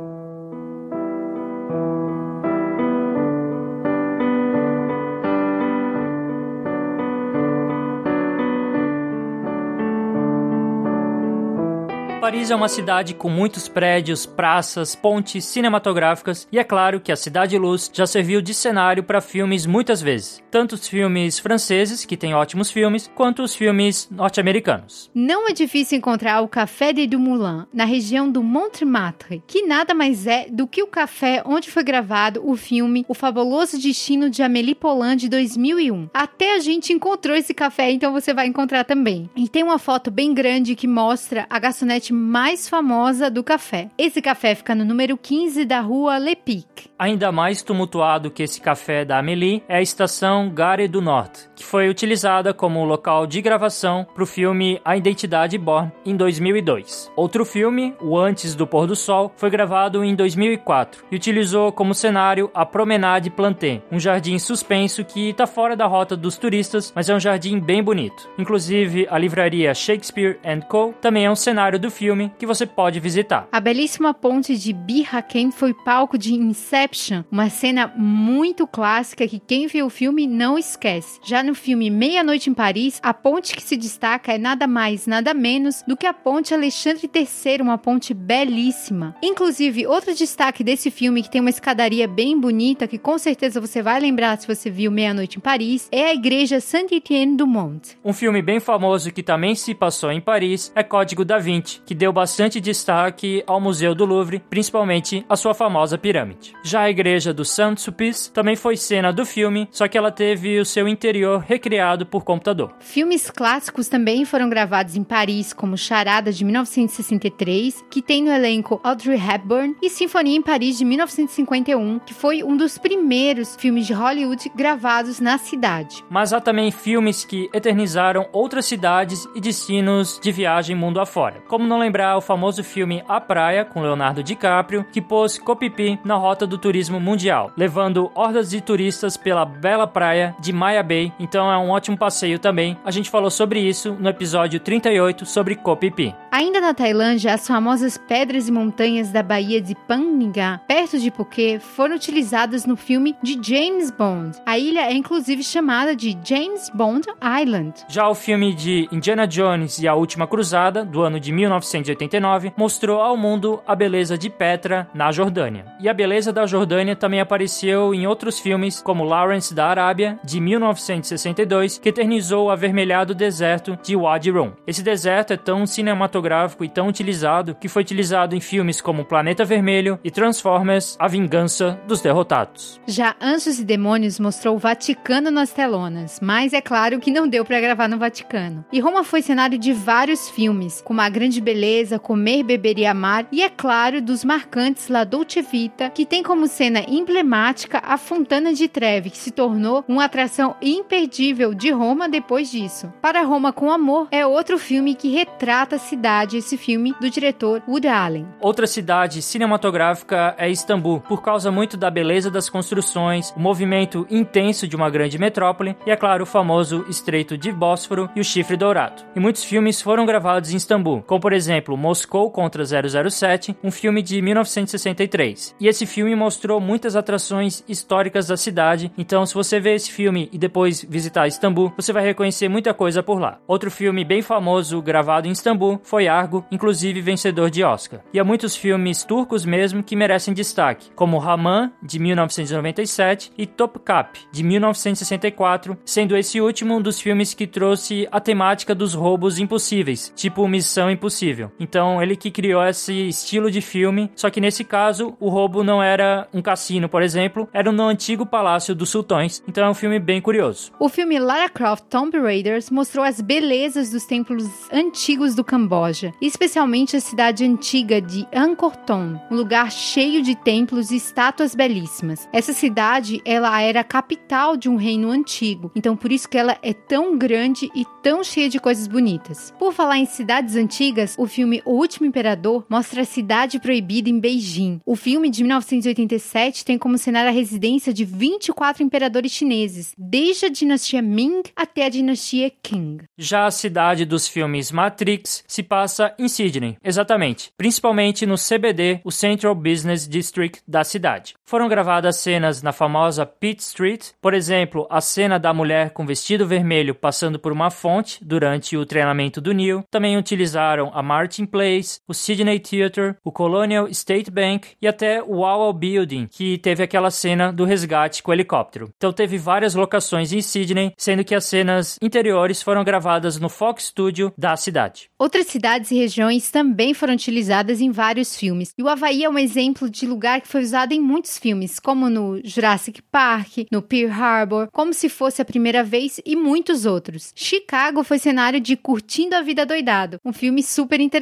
Paris 12.34 12.50
é 12.50 12.56
uma 12.56 12.68
cidade 12.68 13.14
com 13.14 13.28
muitos 13.28 13.68
prédios, 13.68 14.26
praças, 14.26 14.96
pontes 14.96 15.44
cinematográficas 15.44 16.48
e 16.50 16.58
é 16.58 16.64
claro 16.64 17.00
que 17.00 17.12
a 17.12 17.16
Cidade 17.16 17.56
Luz 17.56 17.88
já 17.94 18.08
serviu 18.08 18.42
de 18.42 18.52
cenário 18.52 19.04
para 19.04 19.20
filmes 19.20 19.66
muitas 19.66 20.02
vezes. 20.02 20.42
Tanto 20.50 20.74
os 20.74 20.88
filmes 20.88 21.38
franceses, 21.38 22.04
que 22.04 22.16
têm 22.16 22.34
ótimos 22.34 22.72
filmes, 22.72 23.08
quanto 23.14 23.40
os 23.40 23.54
filmes 23.54 24.08
norte-americanos. 24.10 25.08
Não 25.14 25.48
é 25.48 25.52
difícil 25.52 25.96
encontrar 25.96 26.40
o 26.40 26.48
Café 26.48 26.92
de 26.92 27.06
Dumoulin, 27.06 27.66
na 27.72 27.84
região 27.84 28.28
do 28.28 28.42
Montmartre, 28.42 29.40
que 29.46 29.62
nada 29.62 29.94
mais 29.94 30.26
é 30.26 30.48
do 30.50 30.66
que 30.66 30.82
o 30.82 30.88
café 30.88 31.40
onde 31.46 31.70
foi 31.70 31.84
gravado 31.84 32.42
o 32.44 32.56
filme 32.56 33.04
O 33.08 33.14
Fabuloso 33.14 33.80
Destino 33.80 34.28
de 34.28 34.42
Amélie 34.42 34.74
Poulain 34.74 35.14
de 35.14 35.28
2001. 35.28 36.08
Até 36.12 36.56
a 36.56 36.58
gente 36.58 36.92
encontrou 36.92 37.36
esse 37.36 37.54
café, 37.54 37.92
então 37.92 38.12
você 38.12 38.34
vai 38.34 38.48
encontrar 38.48 38.82
também. 38.82 39.30
E 39.36 39.48
tem 39.48 39.62
uma 39.62 39.78
foto 39.78 40.10
bem 40.10 40.34
grande 40.34 40.74
que 40.74 40.88
mostra 40.88 41.46
a 41.48 41.60
garçonete 41.60 42.12
mais 42.24 42.68
famosa 42.68 43.30
do 43.30 43.44
café. 43.44 43.90
Esse 43.98 44.22
café 44.22 44.54
fica 44.54 44.74
no 44.74 44.84
número 44.84 45.16
15 45.16 45.64
da 45.66 45.80
rua 45.80 46.16
Lepic. 46.16 46.88
Ainda 46.98 47.30
mais 47.30 47.62
tumultuado 47.62 48.30
que 48.30 48.42
esse 48.42 48.60
café 48.60 49.04
da 49.04 49.18
Amélie 49.18 49.62
é 49.68 49.76
a 49.76 49.82
estação 49.82 50.48
Gare 50.48 50.88
do 50.88 51.02
Norte, 51.02 51.50
que 51.54 51.64
foi 51.64 51.88
utilizada 51.88 52.54
como 52.54 52.84
local 52.84 53.26
de 53.26 53.42
gravação 53.42 54.06
para 54.14 54.22
o 54.22 54.26
filme 54.26 54.80
A 54.84 54.96
Identidade 54.96 55.58
Born 55.58 55.92
em 56.06 56.16
2002. 56.16 57.12
Outro 57.14 57.44
filme, 57.44 57.94
O 58.00 58.18
Antes 58.18 58.54
do 58.54 58.66
Pôr 58.66 58.86
do 58.86 58.96
Sol, 58.96 59.30
foi 59.36 59.50
gravado 59.50 60.02
em 60.02 60.14
2004 60.14 61.04
e 61.10 61.16
utilizou 61.16 61.72
como 61.72 61.94
cenário 61.94 62.50
a 62.54 62.64
Promenade 62.64 63.28
Planté, 63.28 63.82
um 63.92 64.00
jardim 64.00 64.38
suspenso 64.38 65.04
que 65.04 65.30
está 65.30 65.46
fora 65.46 65.76
da 65.76 65.86
rota 65.86 66.16
dos 66.16 66.38
turistas, 66.38 66.90
mas 66.96 67.10
é 67.10 67.14
um 67.14 67.20
jardim 67.20 67.58
bem 67.58 67.82
bonito. 67.82 68.30
Inclusive, 68.38 69.06
a 69.10 69.18
livraria 69.18 69.74
Shakespeare 69.74 70.38
Co. 70.68 70.94
também 71.02 71.26
é 71.26 71.30
um 71.30 71.36
cenário 71.36 71.78
do 71.78 71.90
filme 71.90 72.13
que 72.38 72.46
você 72.46 72.66
pode 72.66 73.00
visitar. 73.00 73.48
A 73.50 73.60
belíssima 73.60 74.14
ponte 74.14 74.56
de 74.56 74.72
Bir 74.72 75.14
Hakeim 75.14 75.50
foi 75.50 75.74
palco 75.74 76.16
de 76.16 76.34
Inception, 76.34 77.24
uma 77.30 77.50
cena 77.50 77.92
muito 77.96 78.66
clássica 78.66 79.26
que 79.26 79.38
quem 79.38 79.66
viu 79.66 79.86
o 79.86 79.90
filme 79.90 80.26
não 80.26 80.58
esquece. 80.58 81.20
Já 81.24 81.42
no 81.42 81.54
filme 81.54 81.90
Meia 81.90 82.22
Noite 82.22 82.50
em 82.50 82.54
Paris, 82.54 83.00
a 83.02 83.12
ponte 83.12 83.54
que 83.54 83.62
se 83.62 83.76
destaca 83.76 84.32
é 84.32 84.38
nada 84.38 84.66
mais, 84.66 85.06
nada 85.06 85.34
menos 85.34 85.82
do 85.86 85.96
que 85.96 86.06
a 86.06 86.12
ponte 86.12 86.54
Alexandre 86.54 87.10
III, 87.14 87.62
uma 87.62 87.78
ponte 87.78 88.14
belíssima. 88.14 89.14
Inclusive, 89.22 89.86
outro 89.86 90.14
destaque 90.14 90.64
desse 90.64 90.90
filme 90.90 91.22
que 91.22 91.30
tem 91.30 91.40
uma 91.40 91.50
escadaria 91.50 92.06
bem 92.06 92.38
bonita, 92.38 92.86
que 92.86 92.98
com 92.98 93.18
certeza 93.18 93.60
você 93.60 93.82
vai 93.82 94.00
lembrar 94.00 94.38
se 94.38 94.46
você 94.46 94.70
viu 94.70 94.90
Meia 94.90 95.14
Noite 95.14 95.38
em 95.38 95.40
Paris, 95.40 95.88
é 95.90 96.04
a 96.04 96.14
igreja 96.14 96.60
Saint-Étienne 96.60 97.36
du 97.36 97.46
Mont. 97.46 97.96
Um 98.04 98.12
filme 98.12 98.42
bem 98.42 98.60
famoso 98.60 99.12
que 99.12 99.22
também 99.22 99.54
se 99.54 99.74
passou 99.74 100.10
em 100.10 100.20
Paris 100.20 100.72
é 100.74 100.82
Código 100.82 101.24
da 101.24 101.38
Vinci, 101.38 101.80
que 101.86 101.93
deu 101.94 102.12
bastante 102.12 102.60
destaque 102.60 103.42
ao 103.46 103.60
Museu 103.60 103.94
do 103.94 104.04
Louvre, 104.04 104.42
principalmente 104.50 105.24
a 105.28 105.36
sua 105.36 105.54
famosa 105.54 105.96
pirâmide. 105.96 106.52
Já 106.62 106.82
a 106.82 106.90
igreja 106.90 107.32
do 107.32 107.44
Saint-Sulpice 107.44 108.32
também 108.32 108.56
foi 108.56 108.76
cena 108.76 109.12
do 109.12 109.24
filme, 109.24 109.68
só 109.70 109.86
que 109.88 109.96
ela 109.96 110.10
teve 110.10 110.58
o 110.58 110.64
seu 110.64 110.88
interior 110.88 111.38
recriado 111.46 112.04
por 112.04 112.24
computador. 112.24 112.74
Filmes 112.80 113.30
clássicos 113.30 113.88
também 113.88 114.24
foram 114.24 114.48
gravados 114.48 114.96
em 114.96 115.04
Paris, 115.04 115.52
como 115.52 115.78
Charada 115.78 116.32
de 116.32 116.44
1963, 116.44 117.84
que 117.90 118.02
tem 118.02 118.22
no 118.22 118.30
elenco 118.30 118.80
Audrey 118.82 119.18
Hepburn, 119.18 119.76
e 119.80 119.88
Sinfonia 119.88 120.36
em 120.36 120.42
Paris 120.42 120.78
de 120.78 120.84
1951, 120.84 122.00
que 122.00 122.14
foi 122.14 122.42
um 122.42 122.56
dos 122.56 122.78
primeiros 122.78 123.56
filmes 123.56 123.86
de 123.86 123.92
Hollywood 123.92 124.50
gravados 124.54 125.20
na 125.20 125.38
cidade. 125.38 126.04
Mas 126.10 126.32
há 126.32 126.40
também 126.40 126.70
filmes 126.70 127.24
que 127.24 127.48
eternizaram 127.52 128.26
outras 128.32 128.66
cidades 128.66 129.26
e 129.34 129.40
destinos 129.40 130.18
de 130.20 130.32
viagem 130.32 130.74
mundo 130.74 131.00
afora, 131.00 131.42
como 131.48 131.66
não 131.66 131.83
lembrar 131.84 132.16
o 132.16 132.22
famoso 132.22 132.64
filme 132.64 133.04
A 133.06 133.20
Praia, 133.20 133.64
com 133.64 133.82
Leonardo 133.82 134.22
DiCaprio, 134.22 134.84
que 134.90 135.02
pôs 135.02 135.38
Copipi 135.38 136.00
na 136.02 136.14
rota 136.14 136.46
do 136.46 136.56
turismo 136.56 136.98
mundial, 136.98 137.52
levando 137.56 138.10
hordas 138.14 138.50
de 138.50 138.60
turistas 138.60 139.18
pela 139.18 139.44
bela 139.44 139.86
praia 139.86 140.34
de 140.40 140.52
Maya 140.52 140.82
Bay. 140.82 141.12
Então 141.20 141.52
é 141.52 141.58
um 141.58 141.70
ótimo 141.70 141.96
passeio 141.96 142.38
também. 142.38 142.76
A 142.84 142.90
gente 142.90 143.10
falou 143.10 143.30
sobre 143.30 143.60
isso 143.60 143.94
no 144.00 144.08
episódio 144.08 144.58
38 144.58 145.26
sobre 145.26 145.56
Copipi. 145.56 146.14
Ainda 146.32 146.60
na 146.60 146.72
Tailândia, 146.72 147.34
as 147.34 147.46
famosas 147.46 147.98
pedras 147.98 148.48
e 148.48 148.52
montanhas 148.52 149.10
da 149.10 149.22
Baía 149.22 149.60
de 149.60 149.76
Phangan, 149.86 150.60
perto 150.66 150.98
de 150.98 151.10
Phuket, 151.10 151.60
foram 151.60 151.94
utilizadas 151.94 152.64
no 152.64 152.76
filme 152.76 153.14
de 153.22 153.38
James 153.40 153.90
Bond. 153.90 154.38
A 154.46 154.58
ilha 154.58 154.90
é 154.90 154.94
inclusive 154.94 155.42
chamada 155.42 155.94
de 155.94 156.18
James 156.24 156.70
Bond 156.70 157.06
Island. 157.42 157.84
Já 157.88 158.08
o 158.08 158.14
filme 158.14 158.54
de 158.54 158.88
Indiana 158.90 159.26
Jones 159.26 159.78
e 159.78 159.86
a 159.86 159.94
Última 159.94 160.26
Cruzada, 160.26 160.84
do 160.84 161.02
ano 161.02 161.20
de 161.20 161.30
1989, 161.74 162.52
mostrou 162.56 163.00
ao 163.00 163.16
mundo 163.16 163.60
a 163.66 163.74
beleza 163.74 164.16
de 164.16 164.30
Petra, 164.30 164.88
na 164.94 165.10
Jordânia. 165.10 165.66
E 165.80 165.88
a 165.88 165.94
beleza 165.94 166.32
da 166.32 166.46
Jordânia 166.46 166.94
também 166.94 167.20
apareceu 167.20 167.94
em 167.94 168.06
outros 168.06 168.38
filmes, 168.38 168.80
como 168.80 169.04
Lawrence 169.04 169.54
da 169.54 169.66
Arábia, 169.66 170.18
de 170.24 170.40
1962, 170.40 171.78
que 171.78 171.88
eternizou 171.88 172.46
o 172.46 172.50
avermelhado 172.50 173.14
deserto 173.14 173.78
de 173.82 173.96
Wadi 173.96 174.30
Rum. 174.30 174.52
Esse 174.66 174.82
deserto 174.82 175.32
é 175.32 175.36
tão 175.36 175.66
cinematográfico 175.66 176.64
e 176.64 176.68
tão 176.68 176.88
utilizado 176.88 177.54
que 177.54 177.68
foi 177.68 177.82
utilizado 177.82 178.36
em 178.36 178.40
filmes 178.40 178.80
como 178.80 179.04
Planeta 179.04 179.44
Vermelho 179.44 179.98
e 180.04 180.10
Transformers: 180.10 180.96
A 180.98 181.08
Vingança 181.08 181.80
dos 181.86 182.00
Derrotados. 182.00 182.80
Já 182.86 183.16
Anjos 183.20 183.58
e 183.58 183.64
Demônios 183.64 184.20
mostrou 184.20 184.56
o 184.56 184.58
Vaticano 184.58 185.30
nas 185.30 185.52
telonas, 185.52 186.20
mas 186.20 186.52
é 186.52 186.60
claro 186.60 187.00
que 187.00 187.10
não 187.10 187.28
deu 187.28 187.44
para 187.44 187.60
gravar 187.60 187.88
no 187.88 187.98
Vaticano. 187.98 188.64
E 188.72 188.80
Roma 188.80 189.04
foi 189.04 189.22
cenário 189.22 189.58
de 189.58 189.72
vários 189.72 190.28
filmes, 190.28 190.82
como 190.82 191.00
A 191.00 191.08
Grande 191.08 191.40
Beleza, 191.40 191.63
Comer, 192.02 192.42
Beber 192.42 192.78
e 192.78 192.86
Amar, 192.86 193.26
e 193.32 193.42
é 193.42 193.48
claro, 193.48 194.00
dos 194.00 194.24
marcantes 194.24 194.88
La 194.88 195.04
Dolce 195.04 195.42
Vita, 195.42 195.90
que 195.90 196.06
tem 196.06 196.22
como 196.22 196.46
cena 196.46 196.84
emblemática 196.86 197.82
a 197.84 197.96
Fontana 197.96 198.52
de 198.52 198.68
Trevi, 198.68 199.10
que 199.10 199.18
se 199.18 199.30
tornou 199.30 199.84
uma 199.88 200.04
atração 200.04 200.56
imperdível 200.60 201.54
de 201.54 201.70
Roma 201.70 202.08
depois 202.08 202.50
disso. 202.50 202.92
Para 203.00 203.22
Roma 203.22 203.52
com 203.52 203.70
Amor 203.70 204.08
é 204.10 204.26
outro 204.26 204.58
filme 204.58 204.94
que 204.94 205.08
retrata 205.08 205.76
a 205.76 205.78
cidade 205.78 206.04
cidade 206.04 206.36
esse 206.36 206.56
filme 206.56 206.94
do 207.00 207.08
diretor 207.08 207.62
Woody 207.66 207.88
Allen. 207.88 208.26
Outra 208.40 208.66
cidade 208.66 209.22
cinematográfica 209.22 210.34
é 210.36 210.50
Istambul, 210.50 211.00
por 211.00 211.22
causa 211.22 211.50
muito 211.50 211.76
da 211.76 211.90
beleza 211.90 212.30
das 212.30 212.50
construções, 212.50 213.32
o 213.36 213.40
movimento 213.40 214.06
intenso 214.10 214.68
de 214.68 214.76
uma 214.76 214.90
grande 214.90 215.18
metrópole 215.18 215.76
e, 215.86 215.90
é 215.90 215.96
claro, 215.96 216.24
o 216.24 216.26
famoso 216.26 216.84
Estreito 216.88 217.38
de 217.38 217.50
Bósforo 217.52 218.10
e 218.14 218.20
o 218.20 218.24
Chifre 218.24 218.56
Dourado. 218.56 219.02
E 219.14 219.20
muitos 219.20 219.44
filmes 219.44 219.80
foram 219.80 220.04
gravados 220.04 220.52
em 220.52 220.56
Istambul, 220.56 221.02
como 221.06 221.20
por 221.20 221.32
exemplo 221.32 221.53
Moscou 221.76 222.30
contra 222.30 222.64
007, 222.64 223.56
um 223.62 223.70
filme 223.70 224.02
de 224.02 224.20
1963. 224.22 225.54
E 225.60 225.68
esse 225.68 225.86
filme 225.86 226.14
mostrou 226.14 226.60
muitas 226.60 226.96
atrações 226.96 227.62
históricas 227.68 228.26
da 228.26 228.36
cidade, 228.36 228.92
então 228.96 229.24
se 229.26 229.34
você 229.34 229.60
ver 229.60 229.74
esse 229.74 229.90
filme 229.90 230.28
e 230.32 230.38
depois 230.38 230.84
visitar 230.88 231.26
Istambul, 231.26 231.72
você 231.76 231.92
vai 231.92 232.04
reconhecer 232.04 232.48
muita 232.48 232.72
coisa 232.72 233.02
por 233.02 233.18
lá. 233.18 233.38
Outro 233.46 233.70
filme 233.70 234.04
bem 234.04 234.22
famoso 234.22 234.80
gravado 234.80 235.28
em 235.28 235.32
Istambul 235.32 235.80
foi 235.82 236.08
Argo, 236.08 236.44
inclusive 236.50 237.00
vencedor 237.00 237.50
de 237.50 237.62
Oscar. 237.64 238.00
E 238.12 238.20
há 238.20 238.24
muitos 238.24 238.56
filmes 238.56 239.04
turcos 239.04 239.44
mesmo 239.44 239.82
que 239.82 239.96
merecem 239.96 240.34
destaque, 240.34 240.90
como 240.94 241.18
Raman, 241.18 241.72
de 241.82 241.98
1997, 241.98 243.32
e 243.36 243.46
Topkapı, 243.46 244.20
de 244.32 244.42
1964, 244.42 245.76
sendo 245.84 246.16
esse 246.16 246.40
último 246.40 246.76
um 246.76 246.82
dos 246.82 247.00
filmes 247.00 247.34
que 247.34 247.46
trouxe 247.46 248.08
a 248.10 248.20
temática 248.20 248.74
dos 248.74 248.94
roubos 248.94 249.38
impossíveis, 249.38 250.12
tipo 250.16 250.46
Missão 250.48 250.90
Impossível. 250.90 251.43
Então, 251.58 252.02
ele 252.02 252.16
que 252.16 252.30
criou 252.30 252.64
esse 252.64 253.08
estilo 253.08 253.50
de 253.50 253.60
filme, 253.60 254.10
só 254.14 254.30
que 254.30 254.40
nesse 254.40 254.64
caso, 254.64 255.16
o 255.20 255.28
roubo 255.28 255.62
não 255.62 255.82
era 255.82 256.28
um 256.32 256.42
cassino, 256.42 256.88
por 256.88 257.02
exemplo, 257.02 257.48
era 257.52 257.70
no 257.70 257.84
antigo 257.84 258.26
Palácio 258.26 258.74
dos 258.74 258.90
Sultões. 258.90 259.42
Então, 259.48 259.64
é 259.64 259.70
um 259.70 259.74
filme 259.74 259.98
bem 259.98 260.20
curioso. 260.20 260.72
O 260.78 260.88
filme 260.88 261.18
Lara 261.18 261.48
Croft 261.48 261.84
Tomb 261.88 262.18
Raiders 262.18 262.70
mostrou 262.70 263.04
as 263.04 263.20
belezas 263.20 263.90
dos 263.90 264.04
templos 264.04 264.48
antigos 264.72 265.34
do 265.34 265.44
Camboja, 265.44 266.12
especialmente 266.20 266.96
a 266.96 267.00
cidade 267.00 267.44
antiga 267.44 268.00
de 268.00 268.26
Angkor 268.32 268.76
Thom, 268.76 269.18
um 269.30 269.36
lugar 269.36 269.70
cheio 269.70 270.22
de 270.22 270.34
templos 270.34 270.90
e 270.90 270.96
estátuas 270.96 271.54
belíssimas. 271.54 272.28
Essa 272.32 272.52
cidade, 272.52 273.20
ela 273.24 273.60
era 273.60 273.80
a 273.80 273.84
capital 273.84 274.56
de 274.56 274.68
um 274.68 274.76
reino 274.76 275.10
antigo, 275.10 275.70
então 275.74 275.96
por 275.96 276.10
isso 276.12 276.28
que 276.28 276.38
ela 276.38 276.56
é 276.62 276.72
tão 276.72 277.16
grande 277.16 277.70
e 277.74 277.84
tão 278.02 278.22
cheia 278.22 278.48
de 278.48 278.58
coisas 278.58 278.86
bonitas. 278.86 279.52
Por 279.58 279.72
falar 279.72 279.98
em 279.98 280.06
cidades 280.06 280.56
antigas, 280.56 281.14
o 281.18 281.26
filme 281.34 281.60
O 281.64 281.72
Último 281.72 282.06
Imperador 282.06 282.64
mostra 282.68 283.02
a 283.02 283.04
cidade 283.04 283.58
proibida 283.58 284.08
em 284.08 284.20
Beijing. 284.20 284.80
O 284.86 284.94
filme 284.94 285.28
de 285.28 285.42
1987 285.42 286.64
tem 286.64 286.78
como 286.78 286.96
cenário 286.96 287.28
a 287.28 287.32
residência 287.32 287.92
de 287.92 288.04
24 288.04 288.84
imperadores 288.84 289.32
chineses, 289.32 289.92
desde 289.98 290.46
a 290.46 290.48
dinastia 290.48 291.02
Ming 291.02 291.42
até 291.56 291.86
a 291.86 291.88
dinastia 291.88 292.52
Qing. 292.62 292.98
Já 293.18 293.46
a 293.46 293.50
cidade 293.50 294.04
dos 294.04 294.28
filmes 294.28 294.70
Matrix 294.70 295.42
se 295.46 295.62
passa 295.62 296.14
em 296.18 296.28
Sydney, 296.28 296.76
exatamente, 296.84 297.50
principalmente 297.56 298.24
no 298.24 298.36
CBD, 298.36 299.00
o 299.02 299.10
Central 299.10 299.54
Business 299.54 300.08
District 300.08 300.60
da 300.68 300.84
cidade. 300.84 301.34
Foram 301.44 301.68
gravadas 301.68 302.16
cenas 302.16 302.62
na 302.62 302.72
famosa 302.72 303.26
Pitt 303.26 303.60
Street, 303.60 304.10
por 304.20 304.34
exemplo, 304.34 304.86
a 304.88 305.00
cena 305.00 305.38
da 305.38 305.52
mulher 305.52 305.90
com 305.90 306.06
vestido 306.06 306.46
vermelho 306.46 306.94
passando 306.94 307.38
por 307.38 307.52
uma 307.52 307.70
fonte 307.70 308.24
durante 308.24 308.76
o 308.76 308.86
treinamento 308.86 309.40
do 309.40 309.52
Neil. 309.52 309.84
Também 309.90 310.16
utilizaram 310.16 310.90
a 310.94 311.02
Martin 311.24 311.46
Place, 311.46 312.00
o 312.06 312.12
Sydney 312.12 312.60
Theatre, 312.60 313.16
o 313.24 313.32
Colonial 313.32 313.88
State 313.88 314.30
Bank 314.30 314.68
e 314.80 314.86
até 314.86 315.22
o 315.22 315.38
Wall 315.38 315.72
Building, 315.72 316.26
que 316.30 316.58
teve 316.58 316.82
aquela 316.82 317.10
cena 317.10 317.50
do 317.50 317.64
resgate 317.64 318.22
com 318.22 318.30
o 318.30 318.34
helicóptero. 318.34 318.90
Então 318.94 319.10
teve 319.10 319.38
várias 319.38 319.74
locações 319.74 320.34
em 320.34 320.42
Sydney, 320.42 320.92
sendo 320.98 321.24
que 321.24 321.34
as 321.34 321.46
cenas 321.46 321.98
interiores 322.02 322.62
foram 322.62 322.84
gravadas 322.84 323.40
no 323.40 323.48
Fox 323.48 323.84
Studio 323.86 324.34
da 324.36 324.54
cidade. 324.54 325.08
Outras 325.18 325.46
cidades 325.46 325.90
e 325.90 325.94
regiões 325.94 326.50
também 326.50 326.92
foram 326.92 327.14
utilizadas 327.14 327.80
em 327.80 327.90
vários 327.90 328.36
filmes. 328.36 328.74
E 328.76 328.82
o 328.82 328.88
Havaí 328.88 329.24
é 329.24 329.30
um 329.30 329.38
exemplo 329.38 329.88
de 329.88 330.06
lugar 330.06 330.42
que 330.42 330.48
foi 330.48 330.60
usado 330.60 330.92
em 330.92 331.00
muitos 331.00 331.38
filmes, 331.38 331.80
como 331.80 332.10
no 332.10 332.38
Jurassic 332.44 333.00
Park, 333.10 333.66
no 333.72 333.80
Pearl 333.80 334.12
Harbor, 334.12 334.68
como 334.70 334.92
se 334.92 335.08
fosse 335.08 335.40
a 335.40 335.44
primeira 335.44 335.82
vez 335.82 336.20
e 336.26 336.36
muitos 336.36 336.84
outros. 336.84 337.32
Chicago 337.34 338.04
foi 338.04 338.18
cenário 338.18 338.60
de 338.60 338.76
Curtindo 338.76 339.34
a 339.34 339.40
Vida 339.40 339.64
Doidado, 339.64 340.18
um 340.22 340.32
filme 340.32 340.62
super 340.62 341.00
interessante. 341.00 341.13